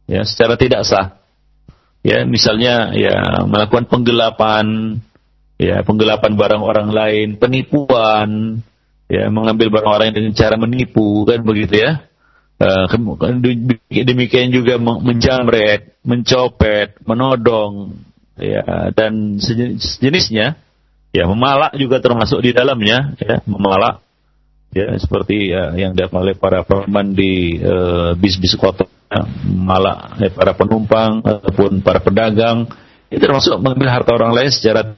[0.08, 1.20] Ya, secara tidak sah.
[2.04, 4.98] Ya, misalnya ya melakukan penggelapan,
[5.62, 8.60] ya penggelapan barang orang lain, penipuan,
[9.12, 12.08] ya mengambil barang orang dengan cara menipu kan begitu ya
[12.64, 12.88] uh,
[13.91, 18.00] demikian juga menjamret mencopet menodong
[18.39, 19.36] ya dan
[19.76, 20.56] sejenisnya
[21.12, 24.03] ya memalak juga termasuk di dalamnya ya memalak
[24.72, 30.30] ya seperti ya, yang dilakukan oleh para peman di uh, bis-bis kota ya, malak ya,
[30.32, 32.68] para penumpang ataupun para pedagang
[33.12, 34.95] itu termasuk mengambil harta orang lain secara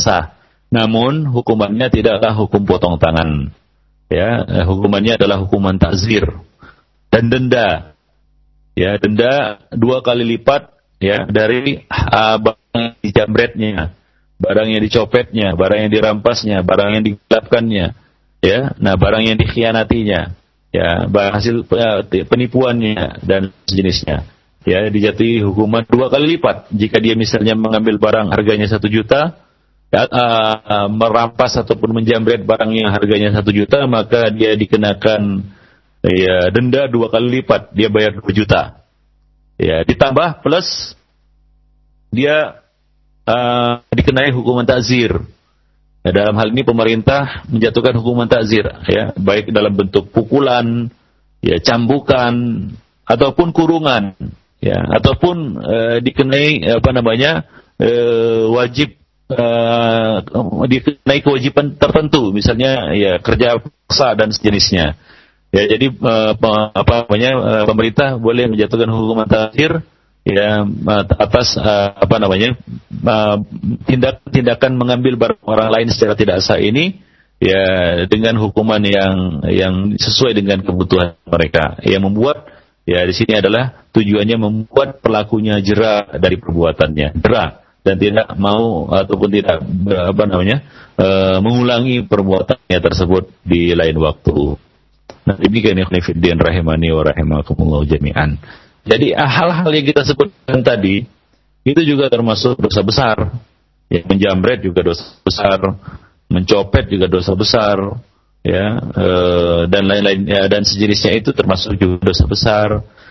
[0.00, 0.40] sah
[0.70, 3.50] namun hukumannya tidaklah hukum potong tangan.
[4.06, 6.24] Ya, eh, hukumannya adalah hukuman takzir.
[7.10, 7.90] dan denda.
[8.78, 10.70] Ya, denda dua kali lipat
[11.02, 12.38] ya dari uh,
[13.02, 13.90] dijamretnya,
[14.40, 17.86] barang yang dicopetnya, barang yang dirampasnya, barang yang digelapkannya,
[18.40, 18.58] ya.
[18.80, 20.32] Nah, barang yang dikhianatinya,
[20.72, 24.24] ya, barang hasil uh, penipuannya dan sejenisnya.
[24.64, 29.36] Ya, dijatuhi hukuman dua kali lipat jika dia misalnya mengambil barang harganya satu juta,
[29.92, 35.44] ya, uh, merampas ataupun menjamret barang yang harganya satu juta, maka dia dikenakan
[36.00, 38.62] ya, denda dua kali lipat, dia bayar dua juta.
[39.60, 40.96] Ya, ditambah plus
[42.08, 42.64] dia
[43.30, 45.14] uh, dikenai hukuman takzir.
[46.00, 50.88] Ya, dalam hal ini pemerintah menjatuhkan hukuman takzir, ya, baik dalam bentuk pukulan,
[51.44, 52.32] ya, cambukan,
[53.04, 54.16] ataupun kurungan,
[54.64, 57.44] ya, ataupun uh, dikenai apa namanya
[57.76, 58.96] uh, wajib
[59.28, 60.24] uh,
[60.64, 64.96] dikenai kewajiban tertentu, misalnya ya kerja paksa dan sejenisnya.
[65.52, 66.32] Ya, jadi uh,
[66.72, 69.84] apa namanya uh, pemerintah boleh menjatuhkan hukuman takhir
[70.24, 70.68] ya
[71.16, 72.56] atas uh, apa namanya
[73.88, 77.00] tindak tindakan mengambil barang orang lain secara tidak sah ini
[77.40, 77.62] ya
[78.04, 81.80] dengan hukuman yang yang sesuai dengan kebutuhan mereka.
[81.82, 82.36] Yang membuat
[82.84, 89.28] ya di sini adalah tujuannya membuat pelakunya jerah dari perbuatannya, jerah dan tidak mau ataupun
[89.32, 90.60] tidak apa namanya
[91.00, 94.60] uh, mengulangi perbuatannya tersebut di lain waktu.
[95.20, 98.40] Nah, demikian ikhwan rahimani wa rahimakumullah jami'an.
[98.84, 101.04] Jadi ah, hal-hal yang kita sebutkan tadi
[101.64, 103.16] itu juga termasuk dosa besar.
[103.90, 105.58] Ya, menjamret juga dosa besar,
[106.30, 107.98] mencopet juga dosa besar,
[108.46, 109.06] ya e,
[109.66, 112.68] dan lain-lain ya, dan sejenisnya itu termasuk juga dosa besar.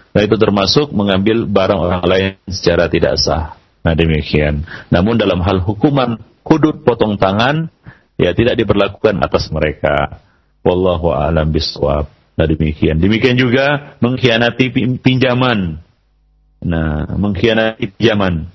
[0.09, 3.59] Nah itu termasuk mengambil barang orang lain secara tidak sah.
[3.85, 4.65] Nah demikian.
[4.89, 7.69] Namun dalam hal hukuman kudut potong tangan
[8.17, 10.23] ya tidak diberlakukan atas mereka.
[10.65, 12.18] Wallahu a'lam bishawab.
[12.39, 13.03] Nah demikian.
[13.03, 14.71] Demikian juga mengkhianati
[15.03, 15.83] pinjaman.
[16.63, 18.47] Nah, mengkhianati pinjaman.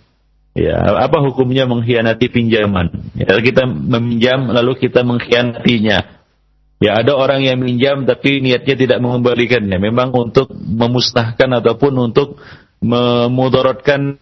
[0.56, 3.12] Ya, apa hukumnya mengkhianati pinjaman?
[3.12, 6.00] Ya, kita meminjam lalu kita mengkhianatinya.
[6.80, 9.76] Ya, ada orang yang minjam tapi niatnya tidak mengembalikannya.
[9.76, 12.40] Memang untuk memusnahkan ataupun untuk
[12.80, 14.16] memudaratkan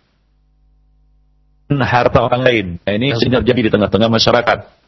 [1.70, 2.66] harta orang lain.
[2.82, 4.81] Nah, ini sudah jadi di tengah-tengah masyarakat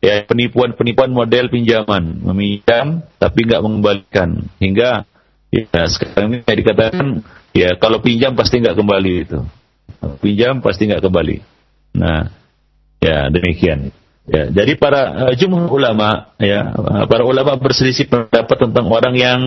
[0.00, 2.24] ya penipuan-penipuan model pinjaman.
[2.24, 4.48] Meminjam tapi nggak mengembalikan.
[4.58, 5.04] Hingga
[5.52, 7.06] ya sekarang ini dikatakan
[7.52, 9.38] ya kalau pinjam pasti nggak kembali itu.
[10.24, 11.36] Pinjam pasti nggak kembali.
[12.00, 12.32] Nah
[12.98, 13.92] ya demikian.
[14.30, 16.70] Ya jadi para uh, jumhur ulama ya
[17.08, 19.40] para ulama berselisih pendapat tentang orang yang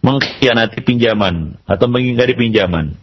[0.00, 2.98] mengkhianati pinjaman atau mengingkari pinjaman.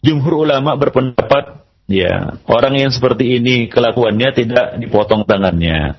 [0.00, 1.59] Jumhur ulama berpendapat
[1.90, 5.98] Ya, orang yang seperti ini kelakuannya tidak dipotong tangannya.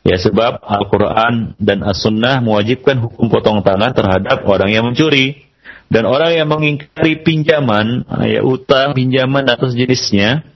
[0.00, 5.44] Ya, sebab Al-Quran dan As-Sunnah mewajibkan hukum potong tangan terhadap orang yang mencuri.
[5.92, 10.48] Dan orang yang mengingkari pinjaman, ya utang, pinjaman atau jenisnya,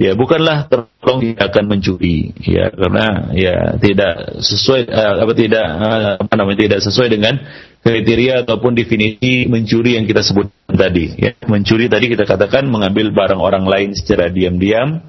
[0.00, 6.12] ya bukanlah tertolong dia akan mencuri ya karena ya tidak sesuai uh, apa tidak uh,
[6.24, 7.36] apa namanya tidak sesuai dengan
[7.80, 13.40] kriteria ataupun definisi mencuri yang kita sebut tadi ya mencuri tadi kita katakan mengambil barang
[13.40, 15.00] orang lain secara diam-diam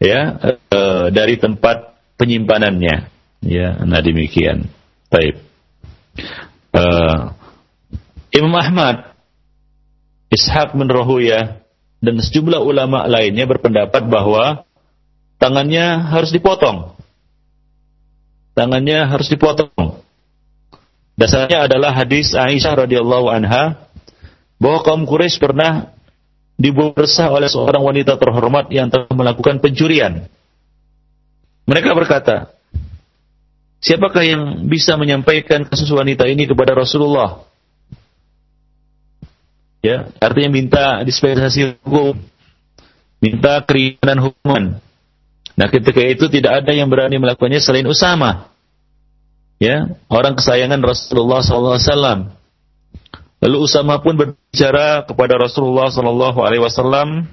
[0.00, 0.36] ya
[0.72, 3.12] uh, dari tempat penyimpanannya
[3.44, 4.68] ya nah demikian
[5.12, 5.36] baik
[6.72, 7.36] uh,
[8.34, 9.14] Imam Ahmad
[10.34, 11.62] Ishaq bin Rahuya
[12.04, 14.68] dan sejumlah ulama lainnya berpendapat bahwa
[15.40, 16.98] tangannya harus dipotong.
[18.52, 20.03] Tangannya harus dipotong.
[21.14, 23.86] Dasarnya adalah hadis Aisyah radhiyallahu anha
[24.58, 25.94] bahwa kaum Quraisy pernah
[26.58, 30.26] dibuat resah oleh seorang wanita terhormat yang telah melakukan pencurian.
[31.70, 32.50] Mereka berkata,
[33.78, 37.46] siapakah yang bisa menyampaikan kasus wanita ini kepada Rasulullah?
[39.84, 42.16] ya artinya minta dispensasi hukum
[43.20, 44.64] minta keringanan hukuman
[45.52, 48.48] nah ketika itu tidak ada yang berani melakukannya selain Usama
[49.64, 52.36] ya orang kesayangan Rasulullah SAW
[53.40, 57.24] lalu Usama pun berbicara kepada Rasulullah SAW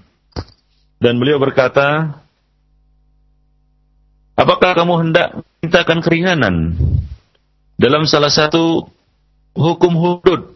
[1.02, 2.16] dan beliau berkata
[4.40, 5.28] apakah kamu hendak
[5.60, 6.56] mintakan keringanan
[7.76, 8.88] dalam salah satu
[9.58, 10.56] hukum hudud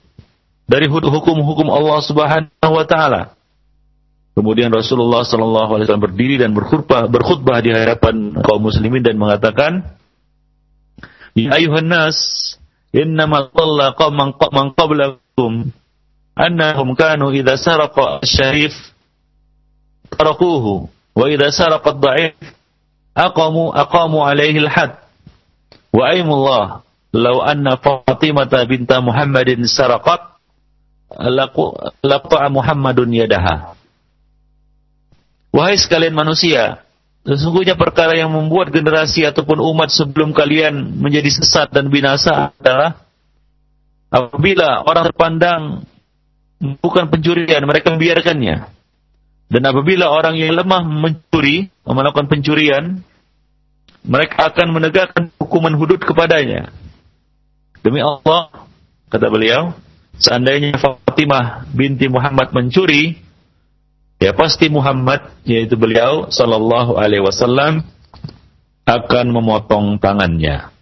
[0.65, 3.37] dari hukum-hukum Allah Subhanahu wa taala.
[4.35, 9.95] Kemudian Rasulullah wasallam berdiri dan berkhutbah berkhutbah di hadapan kaum muslimin dan mengatakan,
[11.35, 12.15] "Ya ayuhan nas,
[12.95, 15.75] innamal dhalla qauman man qablakum
[16.35, 18.71] annahum kanu idza saraqa asy-syarif
[20.15, 22.39] tarakuhu wa idza saraqa ad-dha'if
[23.15, 24.95] aqamu aqamu alaihi al-had
[25.91, 26.65] wa aymullah
[27.15, 30.39] "Lau anna Fatimah binta Muhammadin saraqat
[32.03, 33.75] laqta'a Muhammadun yadaha."
[35.55, 36.83] Wahai sekalian manusia,
[37.25, 43.01] sesungguhnya perkara yang membuat generasi ataupun umat sebelum kalian menjadi sesat dan binasa adalah
[44.13, 45.61] apabila orang terpandang
[46.79, 48.71] bukan pencurian, mereka membiarkannya.
[49.45, 53.01] Dan apabila orang yang lemah mencuri, melakukan pencurian,
[54.05, 56.73] mereka akan menegakkan hukuman hudud kepadanya.
[57.85, 58.49] Demi Allah,
[59.13, 59.77] kata beliau,
[60.17, 63.21] seandainya Fatimah binti Muhammad mencuri,
[64.25, 67.85] ya pasti Muhammad yaitu beliau sallallahu alaihi wasallam
[68.85, 70.73] akan memotong tangannya.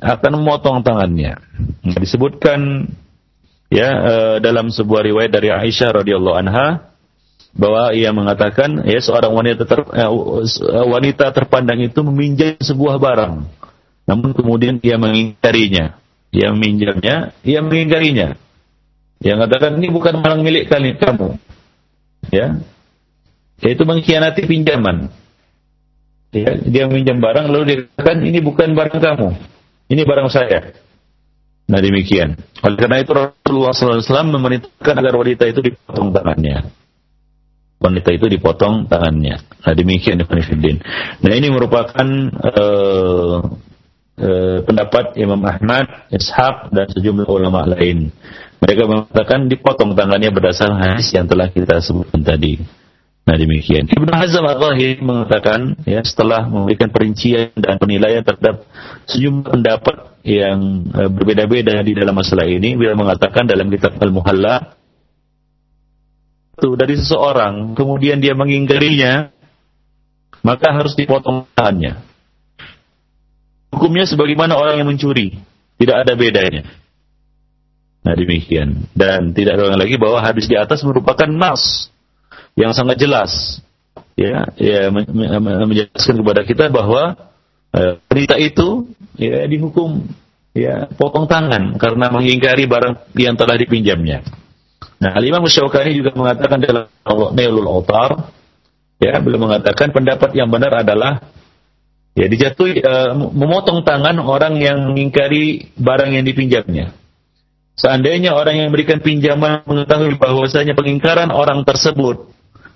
[0.00, 1.36] Akan memotong tangannya.
[1.84, 2.88] Disebutkan
[3.68, 6.88] ya uh, dalam sebuah riwayat dari Aisyah radhiyallahu anha
[7.52, 13.44] bahwa ia mengatakan ya seorang wanita ter, uh, wanita terpandang itu meminjam sebuah barang.
[14.08, 16.00] Namun kemudian ia mengingkarinya.
[16.32, 18.40] Ia meminjamnya ia mengingkarinya.
[19.20, 21.49] Yang mengatakan ini bukan barang milik kalian kamu
[22.32, 22.58] ya.
[23.60, 25.12] Yaitu mengkhianati pinjaman.
[26.30, 29.28] Ya dia meminjam barang lalu dia katakan ini bukan barang kamu.
[29.90, 30.72] Ini barang saya.
[31.70, 32.38] Nah demikian.
[32.62, 36.70] Oleh karena itu Rasulullah SAW memerintahkan agar wanita itu dipotong tangannya.
[37.82, 39.36] Wanita itu dipotong tangannya.
[39.38, 40.76] Nah demikian Ibn
[41.20, 42.06] nah ini merupakan
[42.38, 43.38] uh,
[44.66, 48.12] pendapat Imam Ahmad, Ishaq dan sejumlah ulama lain
[48.60, 52.60] mereka mengatakan dipotong tangannya berdasarkan hadis yang telah kita sebutkan tadi.
[53.24, 53.88] Nah demikian.
[53.88, 58.64] Ibnu Hazm al-Zahir mengatakan ya setelah memberikan perincian dan penilaian terhadap
[59.08, 64.76] sejumlah pendapat yang uh, berbeda-beda di dalam masalah ini, beliau mengatakan dalam kitab Al-Muhalla
[66.60, 69.32] itu dari seseorang kemudian dia mengingkarinya
[70.44, 72.00] maka harus dipotong tangannya.
[73.72, 75.38] Hukumnya sebagaimana orang yang mencuri,
[75.78, 76.79] tidak ada bedanya.
[78.00, 78.88] Nah demikian.
[78.96, 81.92] Dan tidak ada lagi bahwa hadis di atas merupakan nas
[82.56, 83.60] yang sangat jelas.
[84.16, 87.16] Ya, ya menjelaskan kepada kita bahwa
[87.72, 87.96] eh,
[88.44, 90.04] itu ya dihukum
[90.52, 94.20] ya potong tangan karena mengingkari barang yang telah dipinjamnya.
[95.00, 96.84] Nah, Al-Imam Syaukani juga mengatakan dalam
[97.32, 98.28] Nailul Autar
[99.00, 101.24] ya belum mengatakan pendapat yang benar adalah
[102.12, 106.92] ya dijatuhi uh, memotong tangan orang yang mengingkari barang yang dipinjamnya.
[107.80, 112.28] Seandainya orang yang memberikan pinjaman mengetahui bahwasanya pengingkaran orang tersebut,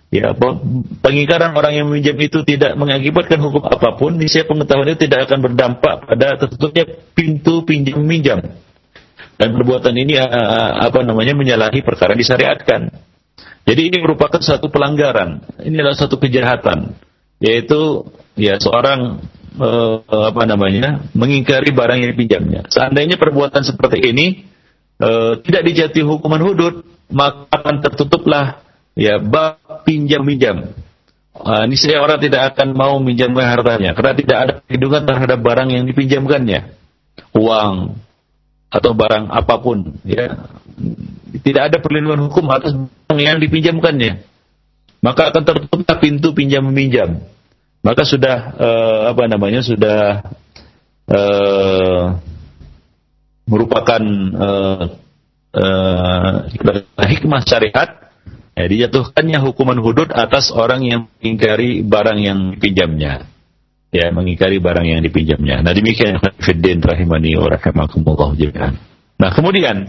[0.08, 0.32] ya
[1.04, 5.44] pengingkaran orang yang meminjam itu tidak mengakibatkan hukum apa pun, niscaya pengetahuan itu tidak akan
[5.44, 8.40] berdampak pada tertutupnya pintu pinjam minjam.
[9.36, 12.88] Dan perbuatan ini apa namanya menyalahi perkara disyariatkan.
[13.68, 15.44] Jadi ini merupakan satu pelanggaran.
[15.60, 16.96] Ini adalah satu kejahatan,
[17.44, 18.08] yaitu
[18.40, 19.20] ya seorang
[19.60, 22.72] eh, apa namanya mengingkari barang yang dipinjamnya.
[22.72, 24.53] Seandainya perbuatan seperti ini
[24.98, 25.08] e,
[25.42, 28.64] tidak dijatuhi hukuman hudud, maka akan tertutuplah
[28.98, 30.72] ya bab pinjam minjam.
[31.34, 35.68] Uh, ini saya orang tidak akan mau minjamkan hartanya karena tidak ada perlindungan terhadap barang
[35.74, 36.60] yang dipinjamkannya,
[37.34, 37.98] uang
[38.70, 40.46] atau barang apa pun, ya
[41.42, 44.22] tidak ada perlindungan hukum atas barang yang dipinjamkannya.
[45.02, 47.26] Maka akan tertutuplah pintu pinjam meminjam.
[47.82, 50.22] Maka sudah uh, apa namanya sudah
[53.44, 54.02] merupakan
[54.34, 54.84] uh,
[55.52, 56.32] uh,
[57.04, 58.10] hikmah syariat
[58.56, 63.28] ya, dijatuhkannya hukuman hudud atas orang yang mengingkari barang yang dipinjamnya.
[63.94, 65.62] Ya mengingkari barang yang dipinjamnya.
[65.62, 68.74] Nah demikian fiddin rahimani wa rahimakumullah jami'an.
[69.22, 69.86] Nah kemudian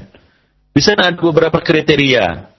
[0.75, 2.53] di sana ada beberapa kriteria.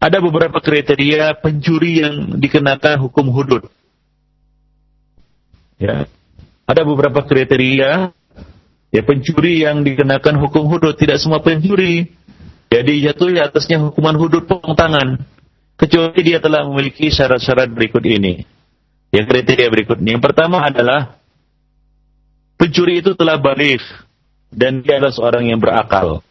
[0.00, 3.68] Ada beberapa kriteria pencuri yang dikenakan hukum hudud.
[5.78, 6.10] Ya
[6.66, 8.10] ada beberapa kriteria
[8.90, 12.10] Ya pencuri yang dikenakan hukum hudud tidak semua pencuri.
[12.70, 15.22] Jadi jatuh atasnya hukuman hudud potong tangan.
[15.78, 18.42] Kecuali dia telah memiliki syarat-syarat berikut ini.
[19.14, 20.18] Yang kriteria berikutnya.
[20.18, 21.18] Yang pertama adalah
[22.58, 23.82] pencuri itu telah balik
[24.50, 26.22] dan dia adalah seorang yang berakal.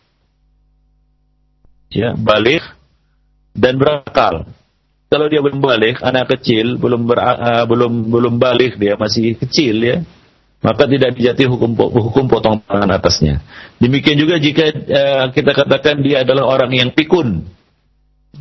[1.90, 2.62] Ya, balik
[3.56, 4.48] dan berakal.
[5.10, 9.76] Kalau dia belum balik, anak kecil belum ber, uh, belum belum balik dia masih kecil
[9.82, 9.98] ya
[10.60, 13.40] maka tidak dijatuhi hukum hukum potong tangan atasnya.
[13.80, 17.48] Demikian juga jika uh, kita katakan dia adalah orang yang pikun,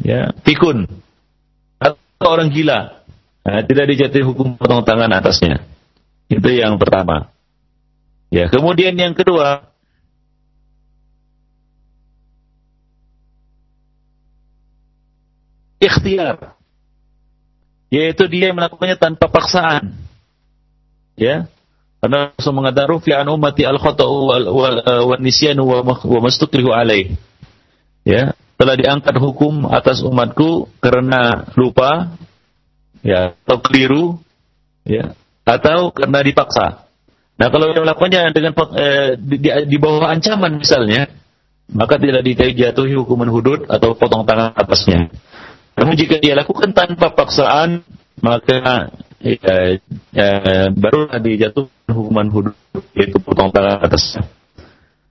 [0.02, 0.90] ya pikun
[1.78, 3.06] atau orang gila,
[3.46, 5.62] uh, tidak dijatuhi hukum potong tangan atasnya.
[6.26, 7.30] Itu yang pertama.
[8.28, 9.64] Ya, kemudian yang kedua,
[15.80, 16.58] ikhtiar,
[17.88, 19.96] yaitu dia melakukannya tanpa paksaan.
[21.16, 21.48] Ya,
[21.98, 27.18] Karena Rasul mengatakan rufi an ummati al khata'u wal wal nisyanu wa mastukrihu alaih.
[28.06, 32.14] Ya, telah diangkat hukum atas umatku karena lupa
[33.02, 34.22] ya atau keliru
[34.86, 36.86] ya atau karena dipaksa.
[37.38, 41.06] Nah, kalau dia melakukannya dengan eh, di, di bawah ancaman misalnya,
[41.70, 45.12] maka tidak dijatuhi hukuman hudud atau potong tangan atasnya.
[45.78, 47.86] Namun jika dia lakukan tanpa paksaan,
[48.18, 48.90] maka
[49.22, 49.78] ya,
[50.14, 50.28] ya,
[50.74, 52.54] barulah dijatuh hukuman hudud
[52.94, 54.18] yaitu potong tangan atas.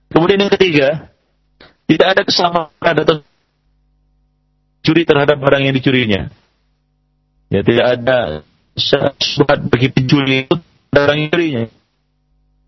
[0.08, 1.12] Kemudian yang ketiga,
[1.84, 3.20] tidak ada kesamaan atau
[4.84, 6.22] curi terhadap barang yang dicurinya.
[7.48, 8.18] Ya tidak ada
[9.20, 10.56] syubhat bagi pencuri itu
[10.92, 11.64] barang yang dicurinya.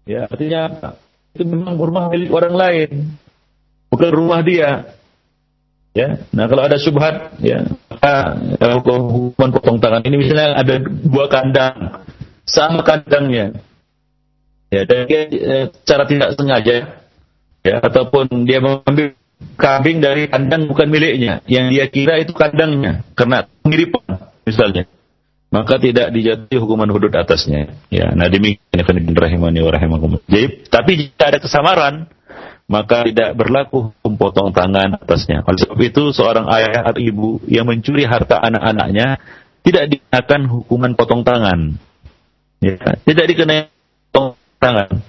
[0.04, 0.60] Ya artinya
[1.32, 2.90] itu memang rumah milik orang lain,
[3.88, 4.96] bukan rumah dia.
[5.90, 7.66] Ya, nah kalau ada subhat, ya,
[8.00, 10.02] hukuman potong tangan.
[10.04, 12.04] Ini misalnya ada dua kandang,
[12.48, 13.60] sama kandangnya,
[14.72, 16.74] ya, dan dia eh, secara tidak sengaja,
[17.62, 19.14] ya, ataupun dia mengambil
[19.56, 24.00] kambing dari kandang bukan miliknya, yang dia kira itu kandangnya, karena mirip
[24.48, 24.88] misalnya,
[25.52, 27.76] maka tidak dijatuhi hukuman hudud atasnya.
[27.92, 30.24] Ya, nah demikian rahimani wa rahimakumullah.
[30.72, 32.08] Tapi jika ada kesamaran,
[32.70, 35.42] maka tidak berlaku hukum potong tangan atasnya.
[35.42, 39.18] Oleh sebab itu seorang ayah atau ibu yang mencuri harta anak-anaknya
[39.66, 41.74] tidak dikenakan hukuman potong tangan.
[42.62, 43.74] Ya, tidak dikenai
[44.14, 45.02] potong tangan.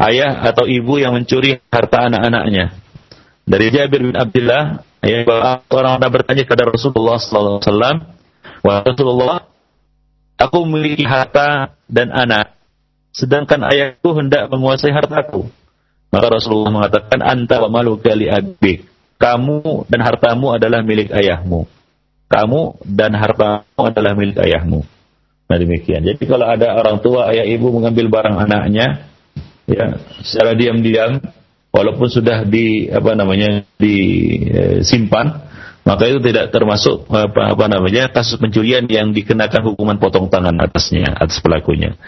[0.00, 2.72] Ayah atau ibu yang mencuri harta anak-anaknya.
[3.44, 7.96] Dari Jabir bin Abdullah, ya, orang orang bertanya kepada Rasulullah wasallam,
[8.64, 9.44] "Wahai Rasulullah,
[10.40, 12.56] aku memiliki harta dan anak,
[13.12, 15.52] sedangkan ayahku hendak menguasai hartaku."
[16.14, 18.86] Maka Rasulullah mengatakan anta wa maluka li abik.
[19.18, 21.66] Kamu dan hartamu adalah milik ayahmu.
[22.30, 24.86] Kamu dan hartamu adalah milik ayahmu.
[25.50, 26.06] Nah demikian.
[26.06, 29.10] Jadi kalau ada orang tua, ayah ibu mengambil barang anaknya,
[29.66, 31.18] ya secara diam-diam,
[31.74, 35.50] walaupun sudah di apa namanya disimpan,
[35.84, 41.12] maka itu tidak termasuk apa, apa namanya kasus pencurian yang dikenakan hukuman potong tangan atasnya
[41.12, 41.98] atas pelakunya.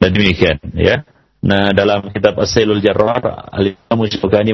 [0.00, 1.04] Dan demikian, ya.
[1.46, 3.22] Nah, dalam kitab As-Sailul Jarrar,
[3.54, 4.02] Al-Imam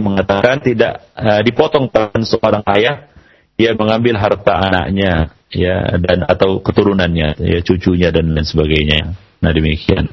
[0.05, 3.09] mengatakan tidak uh, dipotong tangan seorang ayah
[3.57, 9.13] ia mengambil harta anaknya ya dan atau keturunannya ya cucunya dan lain sebagainya.
[9.43, 10.09] Nah demikian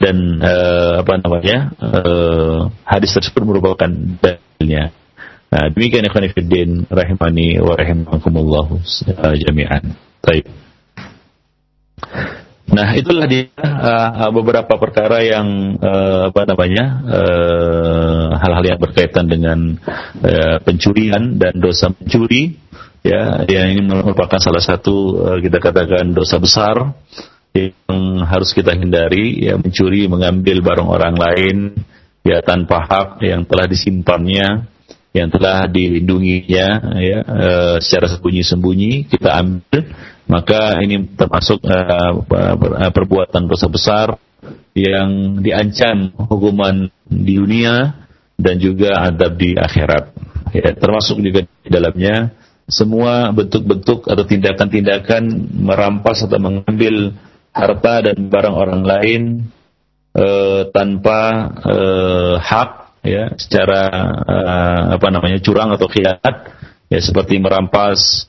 [0.00, 4.90] dan uh, apa namanya uh, hadis tersebut merupakan dalilnya.
[5.50, 8.66] Nah demikian ikhwan fillah rahimani wa rahimakumullah
[9.38, 9.94] jami'an.
[10.20, 10.44] Baik.
[12.70, 16.84] Nah, itulah dia uh, beberapa perkara yang uh, apa namanya
[18.38, 19.74] hal-hal uh, yang berkaitan dengan
[20.22, 22.54] uh, pencurian dan dosa mencuri,
[23.02, 26.94] ya, yang ini merupakan salah satu uh, kita katakan dosa besar
[27.50, 31.56] yang harus kita hindari, ya mencuri, mengambil barang orang lain,
[32.22, 34.69] ya tanpa hak yang telah disimpannya,
[35.10, 36.66] yang telah dilindunginya,
[37.02, 39.82] ya uh, secara sembunyi-sembunyi kita ambil
[40.30, 42.14] maka ini termasuk uh,
[42.94, 44.14] perbuatan dosa besar
[44.78, 48.06] yang diancam hukuman di dunia
[48.38, 50.14] dan juga adab di akhirat.
[50.54, 52.30] Ya, termasuk juga di dalamnya
[52.70, 57.18] semua bentuk-bentuk atau tindakan-tindakan merampas atau mengambil
[57.50, 59.22] harta dan barang orang lain
[60.14, 63.82] uh, tanpa uh, hak ya secara
[64.24, 66.52] uh, apa namanya curang atau khianat
[66.92, 68.28] ya seperti merampas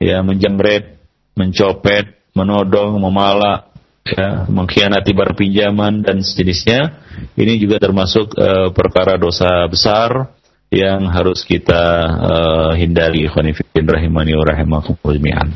[0.00, 1.00] ya menjamret
[1.40, 3.72] mencopet, menodong, memalak,
[4.04, 7.00] ya, mengkhianati bar pinjaman dan sejenisnya,
[7.38, 10.28] ini juga termasuk uh, perkara dosa besar
[10.70, 11.82] yang harus kita
[12.14, 15.48] uh, hindari khonifidin rahimani wa rahimakumullah jami'an.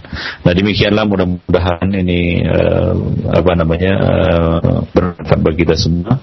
[0.42, 2.98] Nah demikianlah mudah-mudahan ini uh,
[3.30, 6.18] apa namanya uh, bermanfaat bagi kita semua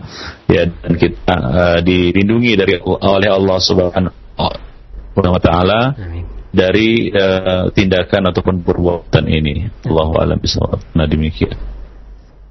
[0.51, 4.11] ya dan kita uh, dilindungi dari oleh Allah Subhanahu
[5.15, 5.95] wa taala.
[6.51, 9.71] Dari uh, tindakan ataupun perbuatan ini.
[9.87, 10.83] Allahu a'lam bishawab.
[10.99, 11.55] Nah demikian.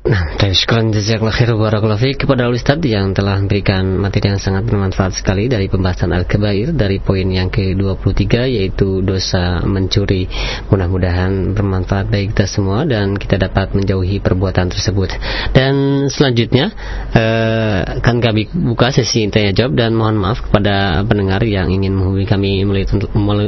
[0.01, 5.45] Nah, syukuran jazakallah khair barakallahu kepada Ustaz yang telah memberikan materi yang sangat bermanfaat sekali
[5.45, 10.25] dari pembahasan Al-Kabair dari poin yang ke-23 yaitu dosa mencuri.
[10.73, 15.13] Mudah-mudahan bermanfaat bagi kita semua dan kita dapat menjauhi perbuatan tersebut.
[15.53, 16.73] Dan selanjutnya
[17.13, 22.25] eh, akan kami buka sesi tanya jawab dan mohon maaf kepada pendengar yang ingin menghubungi
[22.25, 22.65] kami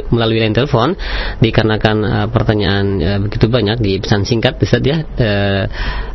[0.05, 0.93] melalui line telepon
[1.41, 5.65] dikarenakan eh, pertanyaan eh, begitu banyak di pesan singkat Ustaz ya eh,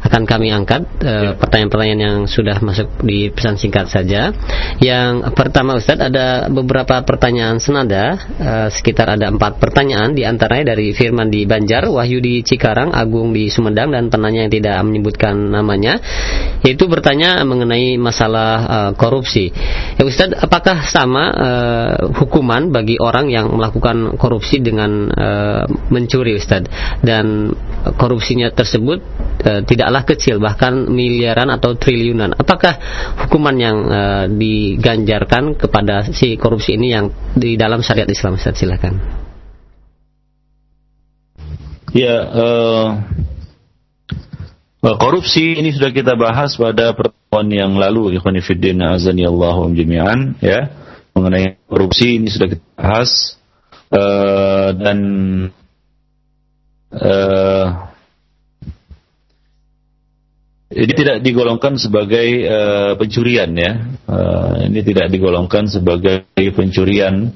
[0.07, 4.31] akan kami angkat pertanyaan pertanyaan-pertanyaan yang sudah masuk di pesan singkat saja.
[4.79, 10.95] Yang pertama Ustadz ada beberapa pertanyaan senada uh, sekitar ada empat pertanyaan di antaranya dari
[10.95, 15.99] Firman di Banjar, Wahyu di Cikarang, Agung di Sumedang dan penanya yang tidak menyebutkan namanya
[16.63, 19.51] yaitu bertanya mengenai masalah uh, korupsi.
[19.99, 27.01] Ya Ustadz, apakah sama uh, hukuman bagi orang yang melakukan korupsi dengan uh, mencuri Ustadz
[27.03, 27.51] dan
[27.99, 29.01] korupsinya tersebut
[29.43, 32.35] uh, tidaklah kecil bahkan miliaran atau triliunan.
[32.35, 32.75] Apakah
[33.25, 38.99] hukuman yang uh, diganjarkan kepada si korupsi ini yang di dalam syariat Islam Ustaz silakan.
[41.95, 42.89] Ya, uh,
[44.99, 50.69] korupsi ini sudah kita bahas pada pertemuan yang lalu, Ikhwanifiddin azani Allahu jami'an, ya,
[51.17, 53.41] mengenai korupsi ini sudah kita bahas
[53.89, 54.99] uh, dan
[60.69, 63.73] ini tidak digolongkan sebagai uh, pencurian ya.
[64.05, 67.33] Uh, ini tidak digolongkan sebagai pencurian,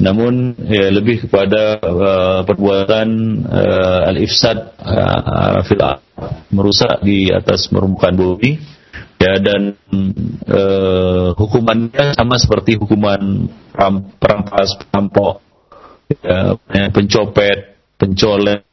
[0.00, 3.08] namun ya, lebih kepada uh, perbuatan
[3.44, 5.84] uh, al-ifsad uh, fil
[6.48, 8.80] merusak di atas permukaan bumi.
[9.22, 9.78] Ya dan
[10.50, 13.46] uh, hukumannya sama seperti hukuman
[14.18, 15.38] perampas, perampok,
[16.18, 16.58] ya,
[16.90, 17.71] pencopet,
[18.02, 18.66] pencoleng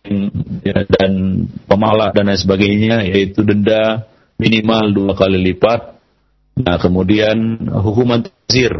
[0.65, 4.09] ya, dan pemalak dan lain sebagainya yaitu denda
[4.41, 6.01] minimal dua kali lipat.
[6.65, 8.73] Nah kemudian hukuman takzir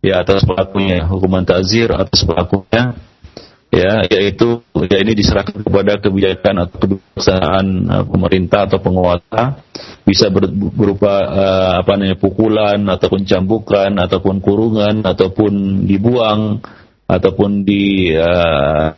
[0.00, 2.96] ya atas pelakunya, hukuman takzir atas pelakunya
[3.74, 9.60] ya yaitu ya ini diserahkan kepada kebijakan atau kebijaksanaan uh, pemerintah atau penguasa
[10.06, 16.62] bisa ber, berupa uh, apa namanya pukulan ataupun cambukan ataupun kurungan ataupun dibuang
[17.04, 18.96] ataupun di uh,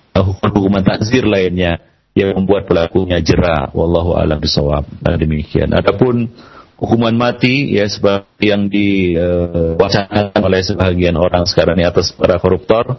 [0.55, 1.83] hukuman takzir lainnya
[2.17, 3.69] yang membuat pelakunya jerah.
[3.77, 5.77] Wallahu alam bisawab nah, demikian.
[5.77, 6.33] Adapun
[6.81, 12.97] hukuman mati ya seperti yang diwacanakan uh, oleh sebagian orang sekarang ini atas para koruptor.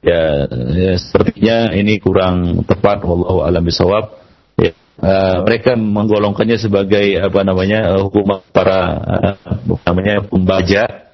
[0.00, 3.04] Ya, ya sepertinya ini kurang tepat.
[3.04, 4.12] Wallahu alam bisawab
[4.60, 8.80] ya, uh, mereka menggolongkannya sebagai apa namanya uh, hukuman para
[9.36, 11.09] uh, namanya pembaja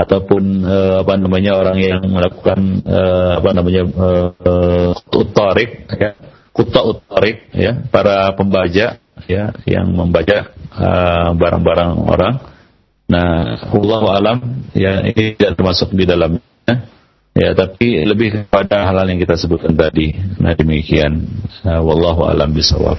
[0.00, 6.16] ataupun uh, apa namanya orang yang melakukan uh, apa namanya uh, utarik ya.
[6.50, 7.76] Kuta utarik ya.
[7.92, 8.98] Para pembajak
[9.28, 10.56] ya yang membajak
[11.36, 12.34] barang-barang uh, orang.
[13.10, 14.38] Nah Allah alam
[14.72, 16.74] ya ini tidak termasuk di dalamnya.
[17.30, 20.16] Ya tapi lebih kepada hal-hal yang kita sebutkan tadi.
[20.40, 21.28] Nah demikian.
[21.60, 22.96] Uh, wallahu alam bisawab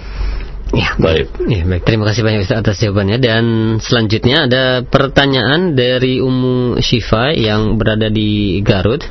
[0.71, 1.35] Ya, baik.
[1.51, 1.83] Ya, baik.
[1.83, 3.43] Terima kasih banyak Ustaz atas jawabannya dan
[3.83, 9.03] selanjutnya ada pertanyaan dari Ummu Syifa yang berada di Garut.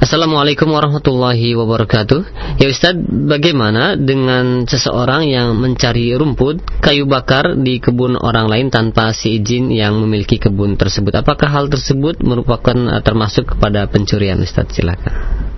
[0.00, 2.20] Assalamualaikum warahmatullahi wabarakatuh.
[2.58, 9.12] Ya Ustaz, bagaimana dengan seseorang yang mencari rumput, kayu bakar di kebun orang lain tanpa
[9.14, 11.14] seizin yang memiliki kebun tersebut?
[11.20, 14.72] Apakah hal tersebut merupakan termasuk kepada pencurian Ustaz?
[14.72, 15.49] Silakan.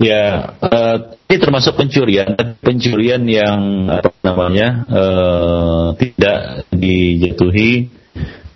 [0.00, 0.96] Ya, uh,
[1.28, 2.32] ini termasuk pencurian,
[2.64, 7.92] pencurian yang apa namanya uh, tidak dijatuhi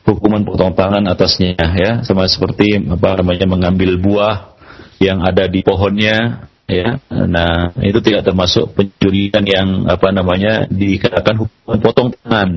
[0.09, 4.57] hukuman potong tangan atasnya ya, sama seperti apa namanya mengambil buah
[5.05, 6.97] yang ada di pohonnya ya.
[7.13, 12.51] Nah, itu tidak termasuk pencurian yang apa namanya dikenakan hukuman potong tangan.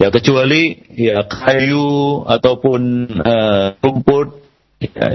[0.00, 2.80] Ya kecuali ya kayu ataupun
[3.20, 4.47] uh, rumput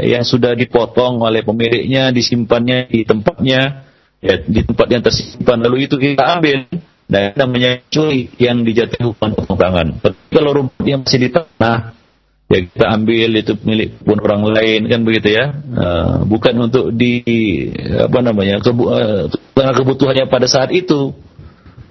[0.03, 3.88] yang sudah dipotong oleh pemiliknya, disimpannya di tempatnya,
[4.20, 6.68] ya, di tempat yang tersimpan, lalu itu kita ambil.
[7.03, 9.99] Nah, namanya curi yang dijatuhi hukuman.
[9.99, 11.93] Tapi kalau rumput yang masih di tanah,
[12.47, 15.51] ya kita ambil itu milik pun orang lain kan begitu ya.
[15.51, 17.22] Uh, bukan untuk di
[17.99, 21.14] apa namanya kebu, uh, kebutuhannya pada saat itu.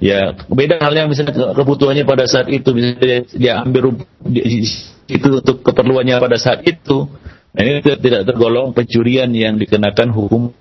[0.03, 2.99] Ya, beda halnya misalnya kebutuhannya pada saat itu bisa
[3.39, 4.09] dia, ambil rumput,
[5.07, 7.07] itu untuk keperluannya pada saat itu
[7.53, 10.53] Nah, ini tidak tergolong pencurian yang dikenakan hukum.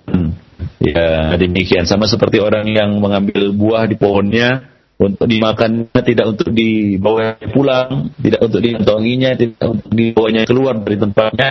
[0.82, 4.66] Ya demikian sama seperti orang yang mengambil buah di pohonnya
[4.98, 11.48] untuk dimakan tidak untuk dibawa pulang, tidak untuk dikantonginya, tidak untuk dibawanya keluar dari tempatnya.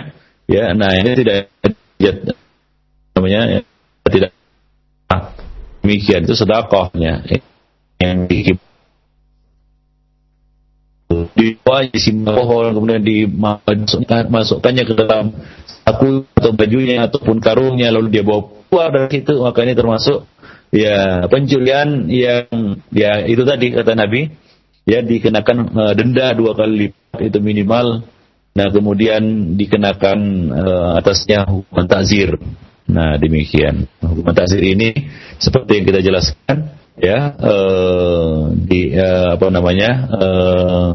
[0.48, 1.48] Ya, nah ini tidak
[1.96, 2.12] ya,
[3.16, 3.60] namanya ya,
[4.08, 4.30] tidak
[5.82, 7.26] demikian itu sedekahnya
[7.98, 8.24] yang
[11.36, 11.56] di
[11.92, 15.34] disimpan pohon kemudian dimasukkannya ke dalam
[15.82, 19.42] saku atau bajunya ataupun karungnya lalu dia bawa keluar dari situ.
[19.42, 20.24] Maka ini termasuk
[20.72, 22.46] ya pencurian yang
[22.94, 24.30] ya itu tadi kata Nabi.
[24.82, 28.02] Ya dikenakan uh, denda dua kali lipat itu minimal.
[28.52, 30.18] Nah kemudian dikenakan
[30.50, 32.34] uh, atasnya hukuman takzir.
[32.90, 33.86] Nah demikian.
[34.02, 34.90] Hukuman takzir ini
[35.38, 40.88] seperti yang kita jelaskan ya uh, di uh, apa namanya uh,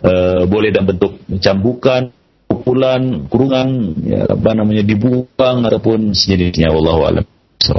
[0.00, 2.08] uh, boleh dalam bentuk cambukan
[2.48, 3.68] pukulan kurungan
[4.06, 7.24] ya, apa namanya dibuang ataupun sejenisnya wallahu alam
[7.60, 7.76] so.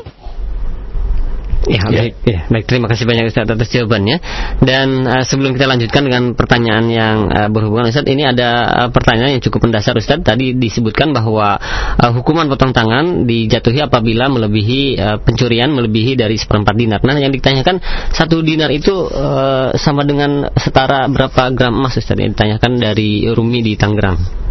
[1.68, 2.64] Ya, ya, baik, ya, baik.
[2.64, 4.24] Terima kasih banyak Ustaz atas jawabannya.
[4.64, 9.36] Dan uh, sebelum kita lanjutkan dengan pertanyaan yang uh, berhubungan Ustaz, ini ada uh, pertanyaan
[9.36, 10.24] yang cukup mendasar Ustaz.
[10.24, 11.60] Tadi disebutkan bahwa
[12.00, 17.04] uh, hukuman potong tangan dijatuhi apabila melebihi uh, pencurian melebihi dari seperempat dinar.
[17.04, 17.84] Nah, yang ditanyakan
[18.16, 22.16] satu dinar itu uh, sama dengan setara berapa gram emas Ustaz?
[22.16, 24.48] Yang ditanyakan dari Rumi di Tangerang.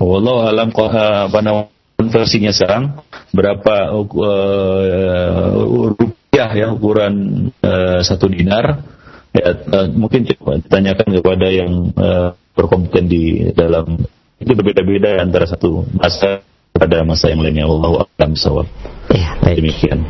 [0.00, 3.02] Wallahu alam apa namanya konversinya sekarang
[3.34, 5.50] berapa uh,
[5.98, 7.14] rupiah ya ukuran
[7.58, 8.86] uh, satu dinar
[9.34, 13.98] ya, uh, mungkin coba ditanyakan kepada yang uh, berkompeten di dalam
[14.38, 18.70] itu berbeda-beda antara satu masa pada masa yang lainnya Allah alam sawab
[19.10, 19.58] ya, baik.
[19.58, 20.06] demikian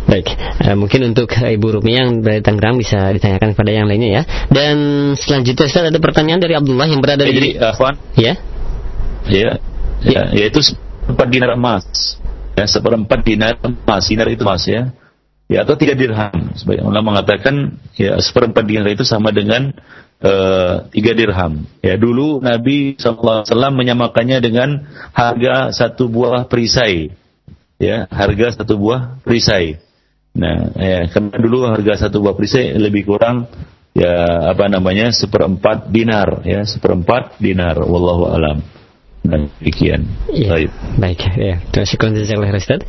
[0.00, 4.22] Baik, uh, mungkin untuk Ibu Rumi yang dari Tangerang bisa ditanyakan kepada yang lainnya ya.
[4.48, 4.76] Dan
[5.14, 8.34] selanjutnya Ustaz ada pertanyaan dari Abdullah yang berada di jadi, uh, Ya.
[9.28, 9.60] Ya.
[10.00, 10.64] Ya, ya itu
[11.20, 11.84] empat dinar emas.
[12.56, 14.08] Ya seperempat dinar emas.
[14.08, 14.88] Dinar itu emas ya.
[15.52, 16.56] Ya atau tiga dirham.
[16.56, 19.68] Sebagai ulama mengatakan ya seperempat dinar itu sama dengan
[20.24, 21.68] uh, tiga dirham.
[21.84, 27.12] Ya dulu Nabi saw menyamakannya dengan harga satu buah perisai.
[27.76, 29.76] Ya harga satu buah perisai.
[30.32, 33.44] Nah ya karena dulu harga satu buah perisai lebih kurang
[33.92, 36.48] ya apa namanya seperempat dinar.
[36.48, 37.76] Ya seperempat dinar.
[37.76, 38.79] Wallahu alam
[39.20, 40.08] dan demikian.
[40.32, 40.70] Ya, baik.
[40.96, 41.56] Baik, ya.
[41.68, 42.80] Terima kasih Ustaz.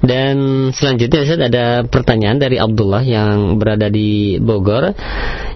[0.00, 0.36] Dan
[0.72, 4.96] selanjutnya Ustaz ada pertanyaan dari Abdullah yang berada di Bogor.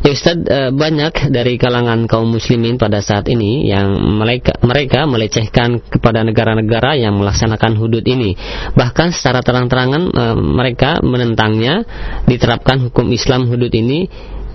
[0.05, 3.89] Ya Ustaz, eh, banyak dari kalangan kaum muslimin pada saat ini yang
[4.21, 8.37] mereka mereka melecehkan kepada negara-negara yang melaksanakan hudud ini.
[8.77, 11.89] Bahkan secara terang-terangan eh, mereka menentangnya
[12.29, 14.07] diterapkan hukum Islam hudud ini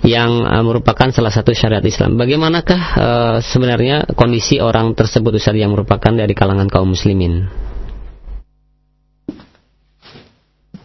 [0.03, 2.19] yang uh, merupakan salah satu syariat Islam.
[2.19, 7.47] Bagaimanakah uh, sebenarnya kondisi orang tersebut Ustaz yang merupakan dari kalangan kaum muslimin?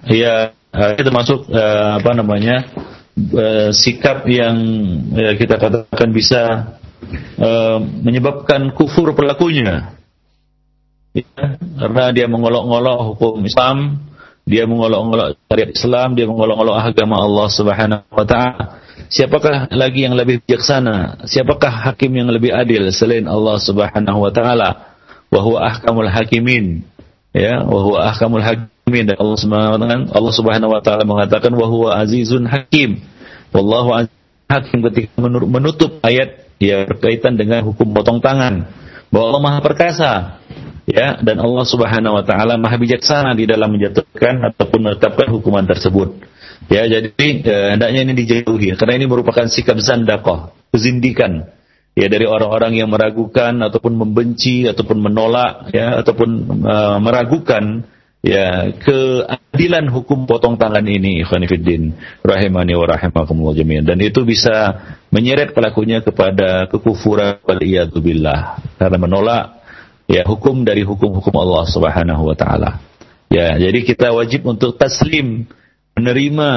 [0.07, 2.57] Iya, uh, itu termasuk uh, apa namanya?
[3.19, 4.55] Uh, sikap yang
[5.11, 6.43] uh, kita katakan bisa
[7.43, 9.99] uh, menyebabkan kufur pelakunya.
[11.11, 13.99] Ya, karena dia mengolok-olok hukum Islam,
[14.47, 20.45] dia mengolok-olok syariat Islam, dia mengolok-olok agama Allah Subhanahu wa taala Siapakah lagi yang lebih
[20.45, 21.25] bijaksana?
[21.25, 24.93] Siapakah hakim yang lebih adil selain Allah Subhanahu wa taala?
[25.33, 26.85] Wa huwa ahkamul hakimin.
[27.33, 31.53] Ya, wa huwa ahkamul hakimin dan Allah Subhanahu wa taala Allah Subhanahu wa taala mengatakan
[31.57, 33.01] wa huwa azizun hakim.
[33.49, 33.97] Wallahu
[34.49, 38.69] hakim ketika menutup ayat ya berkaitan dengan hukum potong tangan
[39.09, 40.13] bahwa Allah Maha perkasa
[40.85, 46.21] ya dan Allah Subhanahu wa taala Maha bijaksana di dalam menjatuhkan ataupun menetapkan hukuman tersebut.
[46.69, 51.49] Ya, jadi eh, hendaknya ini dijauhi karena ini merupakan sikap zandakoh, kezindikan.
[51.99, 57.91] Ya dari orang-orang yang meragukan ataupun membenci ataupun menolak ya ataupun uh, meragukan
[58.23, 63.83] ya keadilan hukum potong tangan ini ikhwanifiddin rahimani wa rahimakumullah jami'an.
[63.83, 64.79] Dan itu bisa
[65.11, 67.67] menyeret pelakunya kepada kekufuran wal
[67.99, 68.63] billah.
[68.79, 69.59] Karena menolak
[70.07, 72.79] ya hukum dari hukum-hukum Allah Subhanahu wa taala.
[73.27, 75.51] Ya jadi kita wajib untuk taslim
[75.99, 76.51] menerima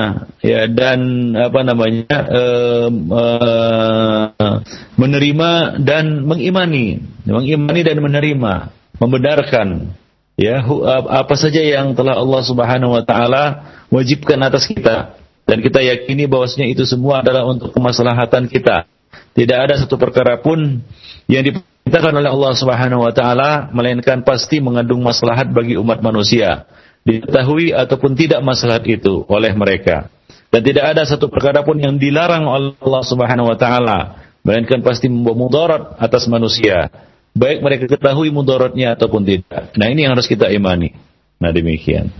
[0.45, 4.55] ya dan apa namanya uh, uh,
[5.01, 7.01] menerima dan mengimani.
[7.25, 8.53] Mengimani dan menerima.
[9.01, 9.97] Membenarkan
[10.37, 10.61] ya
[11.09, 13.43] apa saja yang telah Allah Subhanahu wa taala
[13.89, 15.17] wajibkan atas kita.
[15.49, 18.85] Dan kita yakini bahwasanya itu semua adalah untuk kemaslahatan kita.
[19.33, 20.85] Tidak ada satu perkara pun
[21.25, 26.69] yang diperintahkan oleh Allah Subhanahu wa taala melainkan pasti mengandung maslahat bagi umat manusia
[27.05, 30.09] diketahui ataupun tidak masalah itu oleh mereka.
[30.51, 33.99] Dan tidak ada satu perkara pun yang dilarang oleh Allah Subhanahu wa taala,
[34.43, 36.91] melainkan pasti membawa mudarat atas manusia.
[37.31, 39.71] Baik mereka ketahui mudaratnya ataupun tidak.
[39.79, 40.91] Nah, ini yang harus kita imani.
[41.39, 42.11] Nah, demikian.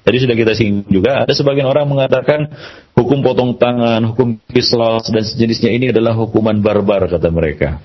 [0.00, 2.48] Tadi sudah kita singgung juga, ada sebagian orang mengatakan
[2.96, 7.82] hukum potong tangan, hukum kislas dan sejenisnya ini adalah hukuman barbar kata mereka.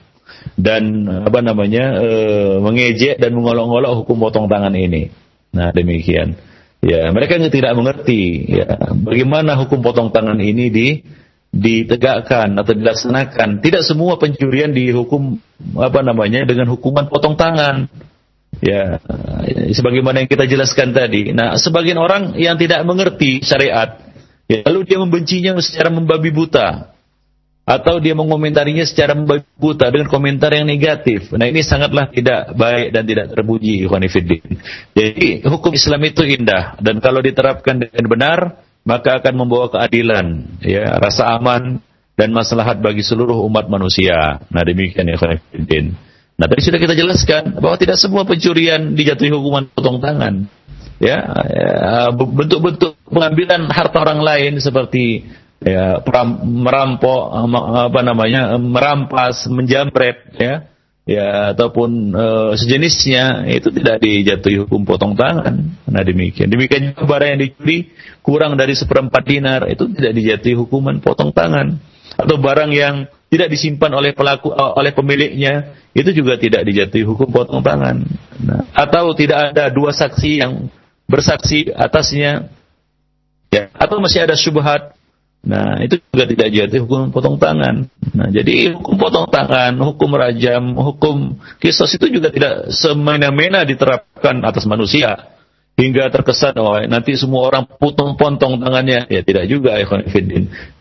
[0.55, 2.09] Dan apa namanya e,
[2.61, 5.24] mengejek dan mengolok-olok hukum potong tangan ini.
[5.55, 6.35] Nah demikian.
[6.83, 10.87] Ya mereka tidak mengerti ya bagaimana hukum potong tangan ini di
[11.55, 13.63] ditegakkan atau dilaksanakan.
[13.63, 15.39] Tidak semua pencurian dihukum
[15.79, 17.87] apa namanya dengan hukuman potong tangan.
[18.63, 19.03] Ya,
[19.75, 21.35] sebagaimana yang kita jelaskan tadi.
[21.35, 23.99] Nah, sebagian orang yang tidak mengerti syariat,
[24.47, 26.94] ya, lalu dia membencinya secara membabi buta.
[27.65, 29.17] Atau dia mengomentarinya secara
[29.57, 31.33] buta dengan komentar yang negatif.
[31.33, 34.45] Nah ini sangatlah tidak baik dan tidak terpuji Ikhwanifiddin.
[34.93, 38.39] Jadi hukum Islam itu indah dan kalau diterapkan dengan benar
[38.85, 41.81] maka akan membawa keadilan, ya, rasa aman
[42.13, 44.45] dan maslahat bagi seluruh umat manusia.
[44.53, 45.97] Nah demikian Ikhwanifiddin.
[46.37, 50.45] Nah tadi sudah kita jelaskan bahwa tidak semua pencurian dijatuhi hukuman potong tangan.
[50.95, 51.19] Ya,
[51.51, 55.27] ya bentuk-bentuk pengambilan harta orang lain seperti
[55.65, 55.97] ya
[56.45, 57.33] merampok
[57.89, 60.69] apa namanya merampas menjamret ya.
[61.05, 65.77] Ya ataupun uh, sejenisnya itu tidak dijatuhi hukum potong tangan.
[65.85, 66.49] Nah demikian.
[66.49, 67.77] Demikian juga barang yang dicuri
[68.25, 71.77] kurang dari seperempat dinar itu tidak dijatuhi hukuman potong tangan.
[72.17, 77.29] Atau barang yang tidak disimpan oleh pelaku uh, oleh pemiliknya itu juga tidak dijatuhi hukum
[77.29, 78.01] potong tangan.
[78.41, 80.73] Nah, atau tidak ada dua saksi yang
[81.05, 82.49] bersaksi atasnya.
[83.53, 84.94] Ya atau masih ada syubhat
[85.45, 87.85] Nah, itu juga tidak jatuh hukum potong tangan.
[88.17, 94.65] Nah, jadi hukum potong tangan, hukum rajam, hukum kisos itu juga tidak semena-mena diterapkan atas
[94.65, 95.31] manusia.
[95.75, 99.11] Hingga terkesan, oh nanti semua orang potong-potong tangannya.
[99.11, 99.85] Ya tidak juga, ya,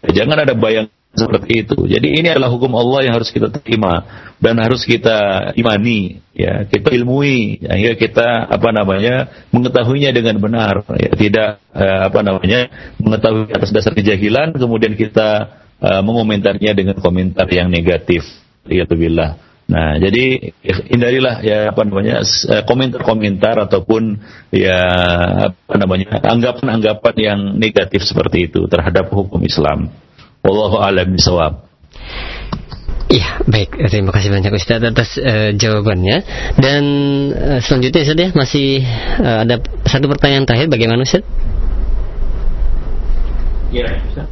[0.06, 1.78] Jangan ada bayang seperti itu.
[1.86, 4.02] Jadi ini adalah hukum Allah yang harus kita terima
[4.42, 11.12] dan harus kita imani, ya kita ilmui, sehingga kita apa namanya mengetahuinya dengan benar, ya
[11.14, 17.70] tidak eh, apa namanya mengetahui atas dasar kejahilan, kemudian kita eh, mengomentarnya dengan komentar yang
[17.70, 18.26] negatif.
[18.66, 18.84] Ya.
[19.64, 20.52] Nah, jadi
[20.92, 24.20] hindarilah ya apa namanya eh, komentar-komentar ataupun
[24.52, 24.80] ya
[25.48, 29.88] apa namanya anggapan-anggapan yang negatif seperti itu terhadap hukum Islam.
[30.44, 31.64] Wallahu a'lam bishawab.
[33.08, 33.80] Iya, baik.
[33.88, 36.20] Terima kasih banyak Ustaz atas uh, jawabannya.
[36.60, 36.82] Dan
[37.32, 38.84] uh, selanjutnya Ustaz ya, masih
[39.24, 41.24] uh, ada satu pertanyaan terakhir bagaimana Ustaz?
[43.72, 44.28] Iya, Ustaz.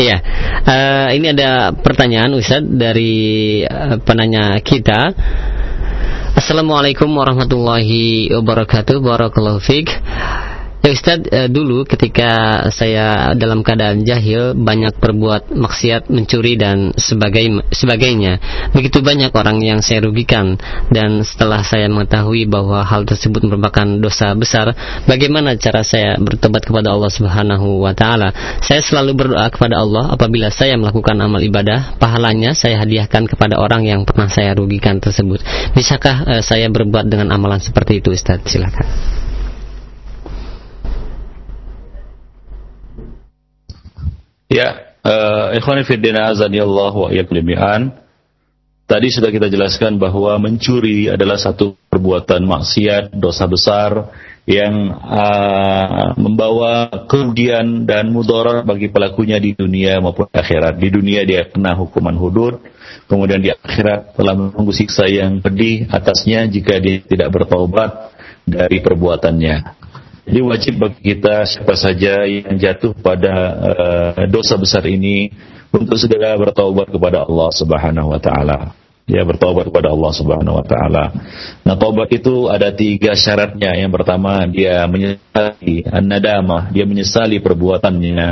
[0.00, 0.16] Iya,
[0.64, 5.12] uh, ini ada pertanyaan Ustaz dari uh, penanya kita.
[6.38, 9.02] Assalamualaikum warahmatullahi wabarakatuh.
[9.04, 9.92] Barakallahu fiik.
[10.80, 17.68] Ya Ustaz, eh, dulu ketika saya dalam keadaan jahil banyak berbuat maksiat, mencuri dan sebagai,
[17.68, 18.40] sebagainya.
[18.72, 20.56] Begitu banyak orang yang saya rugikan
[20.88, 24.72] dan setelah saya mengetahui bahwa hal tersebut merupakan dosa besar,
[25.04, 28.32] bagaimana cara saya bertobat kepada Allah Subhanahu wa taala?
[28.64, 33.84] Saya selalu berdoa kepada Allah apabila saya melakukan amal ibadah, pahalanya saya hadiahkan kepada orang
[33.84, 35.44] yang pernah saya rugikan tersebut.
[35.76, 38.40] Bisakah eh, saya berbuat dengan amalan seperti itu Ustaz?
[38.48, 39.19] Silakan.
[44.50, 47.94] Ya, uh, ikhwani fiddina Allah wa jami'an.
[48.90, 54.10] Tadi sudah kita jelaskan bahwa mencuri adalah satu perbuatan maksiat, dosa besar
[54.50, 60.82] yang uh, membawa kerugian dan mudarat bagi pelakunya di dunia maupun akhirat.
[60.82, 62.58] Di dunia dia kena hukuman hudud,
[63.06, 68.10] kemudian di akhirat telah menunggu siksa yang pedih atasnya jika dia tidak bertobat
[68.42, 69.78] dari perbuatannya.
[70.30, 75.26] Jadi wajib bagi kita siapa saja yang jatuh pada uh, dosa besar ini
[75.74, 78.78] untuk segera bertaubat kepada Allah Subhanahu wa taala.
[79.10, 81.10] Ya bertaubat kepada Allah Subhanahu wa taala.
[81.66, 83.74] Nah, taubat itu ada tiga syaratnya.
[83.74, 88.30] Yang pertama dia menyesali an-nadamah, dia menyesali perbuatannya.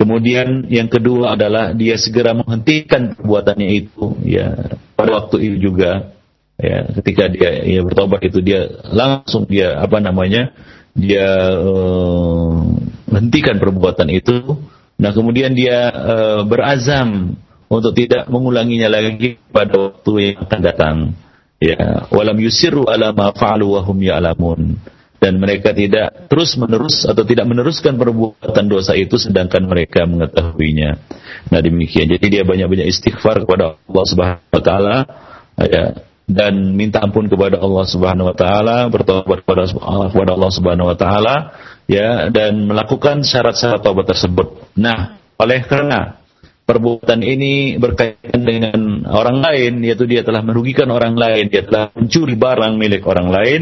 [0.00, 4.56] Kemudian yang kedua adalah dia segera menghentikan perbuatannya itu ya
[4.96, 6.08] pada waktu itu juga
[6.56, 10.56] ya ketika dia ya bertobat itu dia langsung dia apa namanya
[10.98, 12.58] dia uh,
[13.14, 14.58] hentikan perbuatan itu,
[14.98, 17.38] nah kemudian dia uh, berazam
[17.70, 20.96] untuk tidak mengulanginya lagi pada waktu yang akan datang.
[21.58, 24.60] Ya, walam yusiru ala ma fa'alu wa hum ya'lamun.
[25.18, 30.94] Dan mereka tidak terus menerus atau tidak meneruskan perbuatan dosa itu sedangkan mereka mengetahuinya.
[31.50, 32.06] Nah demikian.
[32.06, 34.96] Jadi dia banyak-banyak istighfar kepada Allah Subhanahu wa taala
[35.58, 39.64] ya dan minta ampun kepada Allah Subhanahu wa taala, bertobat kepada
[40.36, 41.56] Allah Subhanahu wa taala
[41.88, 44.76] ya dan melakukan syarat-syarat taubat tersebut.
[44.76, 46.20] Nah, oleh karena
[46.68, 52.36] perbuatan ini berkaitan dengan orang lain yaitu dia telah merugikan orang lain, dia telah mencuri
[52.36, 53.60] barang milik orang lain,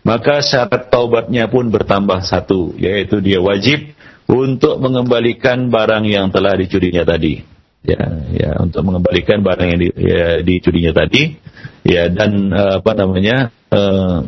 [0.00, 3.92] maka syarat taubatnya pun bertambah satu yaitu dia wajib
[4.24, 7.44] untuk mengembalikan barang yang telah dicurinya tadi.
[7.86, 8.02] Ya,
[8.34, 11.38] ya untuk mengembalikan barang yang di, ya, dicurinya tadi
[11.86, 14.26] ya dan uh, apa namanya uh,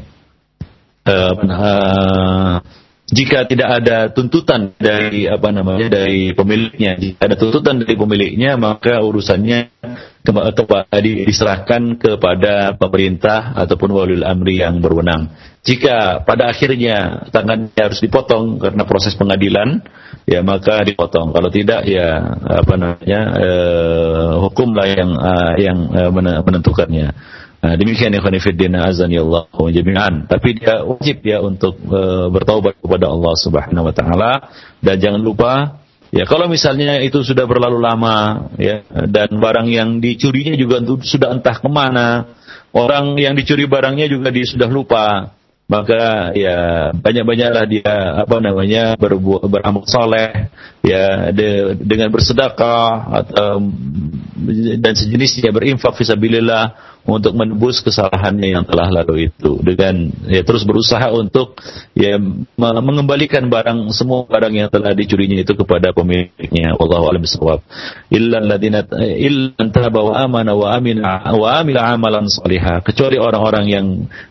[1.03, 2.57] uh, uh,
[3.09, 9.01] jika tidak ada tuntutan dari apa namanya dari pemiliknya, jika ada tuntutan dari pemiliknya maka
[9.01, 9.73] urusannya
[10.29, 15.33] kembali diserahkan kepada pemerintah ataupun waliul amri yang berwenang.
[15.65, 19.81] Jika pada akhirnya tangannya harus dipotong karena proses pengadilan,
[20.29, 21.33] ya maka dipotong.
[21.33, 26.13] Kalau tidak ya apa namanya eh, hukumlah yang uh, yang uh,
[26.45, 27.09] menentukannya.
[27.59, 30.31] Nah, demikian ya khonifuddin azan ya Allah jami'an.
[30.31, 34.33] Tapi dia wajib ya untuk uh, bertaubat kepada Allah Subhanahu wa taala.
[34.79, 35.83] Dan jangan lupa
[36.15, 41.59] ya kalau misalnya itu sudah berlalu lama ya dan barang yang dicurinya juga sudah entah
[41.59, 42.31] ke mana
[42.71, 45.35] orang yang dicuri barangnya juga dia sudah lupa.
[45.69, 50.49] Maka ya banyak-banyaklah dia apa namanya berbuat beramal soleh
[50.81, 53.05] ya de, dengan bersedekah
[54.81, 59.61] dan sejenisnya berinfak fisabilillah untuk menebus kesalahannya yang telah lalu itu.
[59.63, 61.61] Dengan ya terus berusaha untuk
[61.95, 62.19] ya
[62.59, 66.75] mengembalikan barang semua barang yang telah dicurinya itu kepada pemiliknya.
[66.77, 67.61] Wallahu alam bisawab
[68.11, 73.87] illa alladziina illa taba wa amana wa amila wa amila amalan salihah kecuali orang-orang yang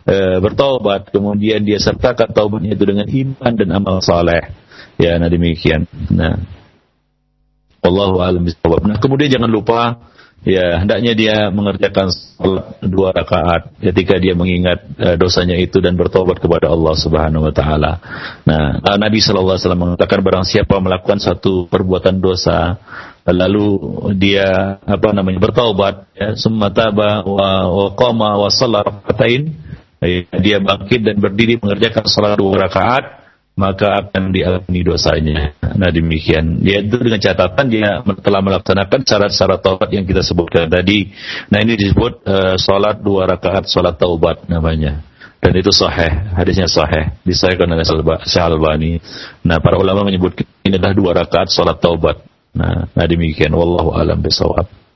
[0.05, 4.53] e, bertaubat kemudian dia sertakan taubatnya itu dengan iman dan amal saleh.
[4.97, 5.85] Ya nah demikian.
[6.09, 6.57] Nah.
[7.77, 10.01] Wallahu alam bisawab nah kemudian jangan lupa
[10.47, 12.07] ya hendaknya dia mengerjakan
[12.79, 17.99] dua rakaat ketika dia mengingat uh, dosanya itu dan bertobat kepada Allah Subhanahu wa taala.
[18.47, 22.79] Nah, Nabi sallallahu alaihi wasallam mengatakan barang siapa melakukan satu perbuatan dosa
[23.27, 23.75] lalu
[24.15, 28.47] dia apa namanya bertaubat ya summa taba wa wa qama wa
[29.99, 33.26] ya, dia bangkit dan berdiri mengerjakan salat dua rakaat
[33.57, 35.57] maka akan diampuni dosanya.
[35.59, 36.61] Nah demikian.
[36.61, 41.09] Dia itu dengan catatan dia telah melaksanakan syarat-syarat taubat yang kita sebutkan tadi.
[41.49, 45.01] Nah ini disebut uh, sholat dua rakaat sholat taubat namanya.
[45.41, 47.85] Dan itu sahih, hadisnya sahih, disahihkan oleh
[48.25, 49.01] Syekh Albani.
[49.45, 52.21] Nah para ulama menyebut ini adalah dua rakaat sholat taubat.
[52.53, 53.53] Nah, nah demikian.
[53.53, 54.86] Wallahu alam bisawab.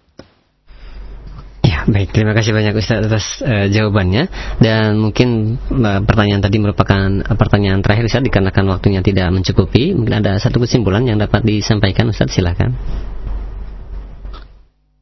[1.81, 4.29] Baik, terima kasih banyak Ustaz atas uh, jawabannya
[4.61, 9.97] dan mungkin uh, pertanyaan tadi merupakan uh, pertanyaan terakhir Ustaz dikarenakan waktunya tidak mencukupi.
[9.97, 12.77] Mungkin ada satu kesimpulan yang dapat disampaikan Ustaz, silakan.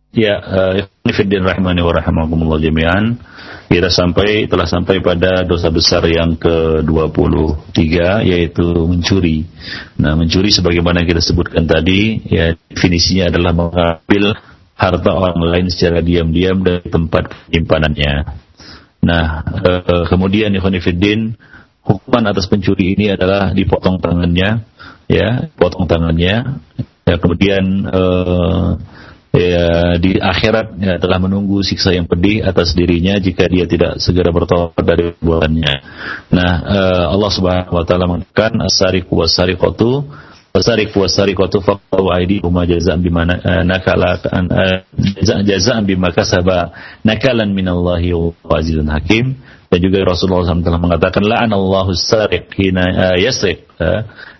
[0.09, 0.41] Ya,
[1.05, 3.19] Fiddin rahimani wa rahimakumullah jami'an.
[3.69, 7.85] Kita sampai telah sampai pada dosa besar yang ke-23
[8.25, 9.45] yaitu mencuri.
[10.01, 14.33] Nah, mencuri sebagaimana kita sebutkan tadi, ya definisinya adalah mengambil
[14.79, 18.13] harta orang lain secara diam-diam dari tempat penyimpanannya.
[19.03, 19.71] Nah, e,
[20.07, 21.35] kemudian Ikhwanifiddin,
[21.83, 24.63] hukuman atas pencuri ini adalah dipotong tangannya,
[25.11, 26.63] ya, potong tangannya.
[27.03, 28.03] Ya, kemudian e,
[29.35, 29.67] ya,
[29.99, 34.79] di akhirat ya, telah menunggu siksa yang pedih atas dirinya jika dia tidak segera bertobat
[34.79, 35.75] dari perbuatannya.
[36.31, 36.79] Nah, e,
[37.19, 40.07] Allah Subhanahu wa taala mengatakan as-sariqu was-sariqatu
[40.49, 43.21] Wasarik wasarikatu faqtu aydihuma jazaan bima
[43.61, 44.17] nakala
[45.45, 46.73] jazaan bima kasaba
[47.05, 49.37] nakalan minallahi wa azizun hakim.
[49.69, 53.69] Dan juga Rasulullah SAW telah mengatakan la'anallahu sariq hina yasriq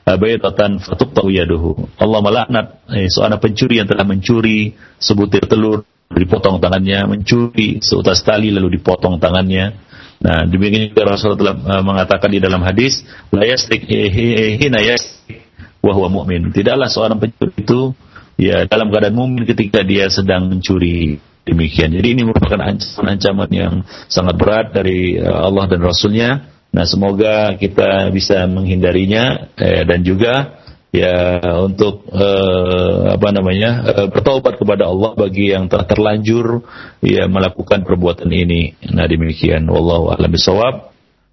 [0.09, 1.85] baitatan fatuqta'u yaduhu.
[2.01, 8.49] Allah melaknat eh, seorang pencuri yang telah mencuri sebutir telur dipotong tangannya mencuri seutas tali
[8.49, 9.77] lalu dipotong tangannya.
[10.19, 11.55] Nah, demikian juga Rasulullah telah
[11.85, 13.85] mengatakan di dalam hadis, la yasrik
[14.57, 15.48] hina yasrik
[15.79, 16.51] wahwa mu'min.
[16.51, 17.79] Tidaklah seorang pencuri itu
[18.39, 21.91] ya dalam keadaan mumin ketika dia sedang mencuri demikian.
[21.91, 23.73] Jadi ini merupakan ancaman-ancaman yang
[24.07, 26.29] sangat berat dari uh, Allah dan Rasulnya.
[26.69, 30.61] Nah semoga kita bisa menghindarinya eh, dan juga
[30.93, 36.61] ya untuk uh, apa namanya uh, bertobat kepada Allah bagi yang telah terlanjur
[37.01, 38.77] ya melakukan perbuatan ini.
[38.93, 39.65] Nah demikian.
[39.65, 40.88] Wallahu a'lam bishawab.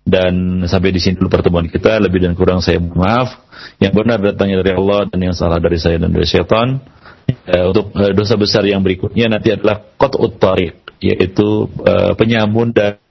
[0.06, 1.98] Dan sampai di sini dulu pertemuan kita.
[1.98, 3.42] Lebih dan kurang saya maaf.
[3.82, 6.78] Yang benar datangnya dari Allah dan yang salah dari saya dan dari syaitan.
[7.26, 13.02] Uh, untuk uh, dosa besar yang berikutnya nanti adalah qat'ut tariq yaitu uh, penyamun dan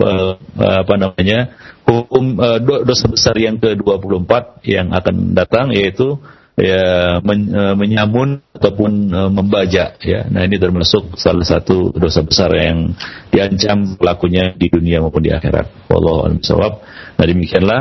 [0.00, 1.52] uh, apa namanya
[1.84, 6.16] hukum uh, dosa besar yang ke-24 yang akan datang yaitu
[6.54, 10.26] ya men, uh, menyamun ataupun uh, membajak ya.
[10.30, 12.94] Nah, ini termasuk salah satu dosa besar yang
[13.34, 15.90] diancam pelakunya di dunia maupun di akhirat.
[15.90, 16.72] Wallahu a'lam bishawab.
[17.18, 17.80] Nah, demikianlah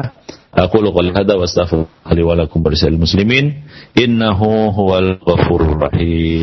[0.53, 2.61] aku qouli hadza wa astaghfirullahi wa lakum
[2.97, 6.41] muslimin innahu huwal ghafurur rahim.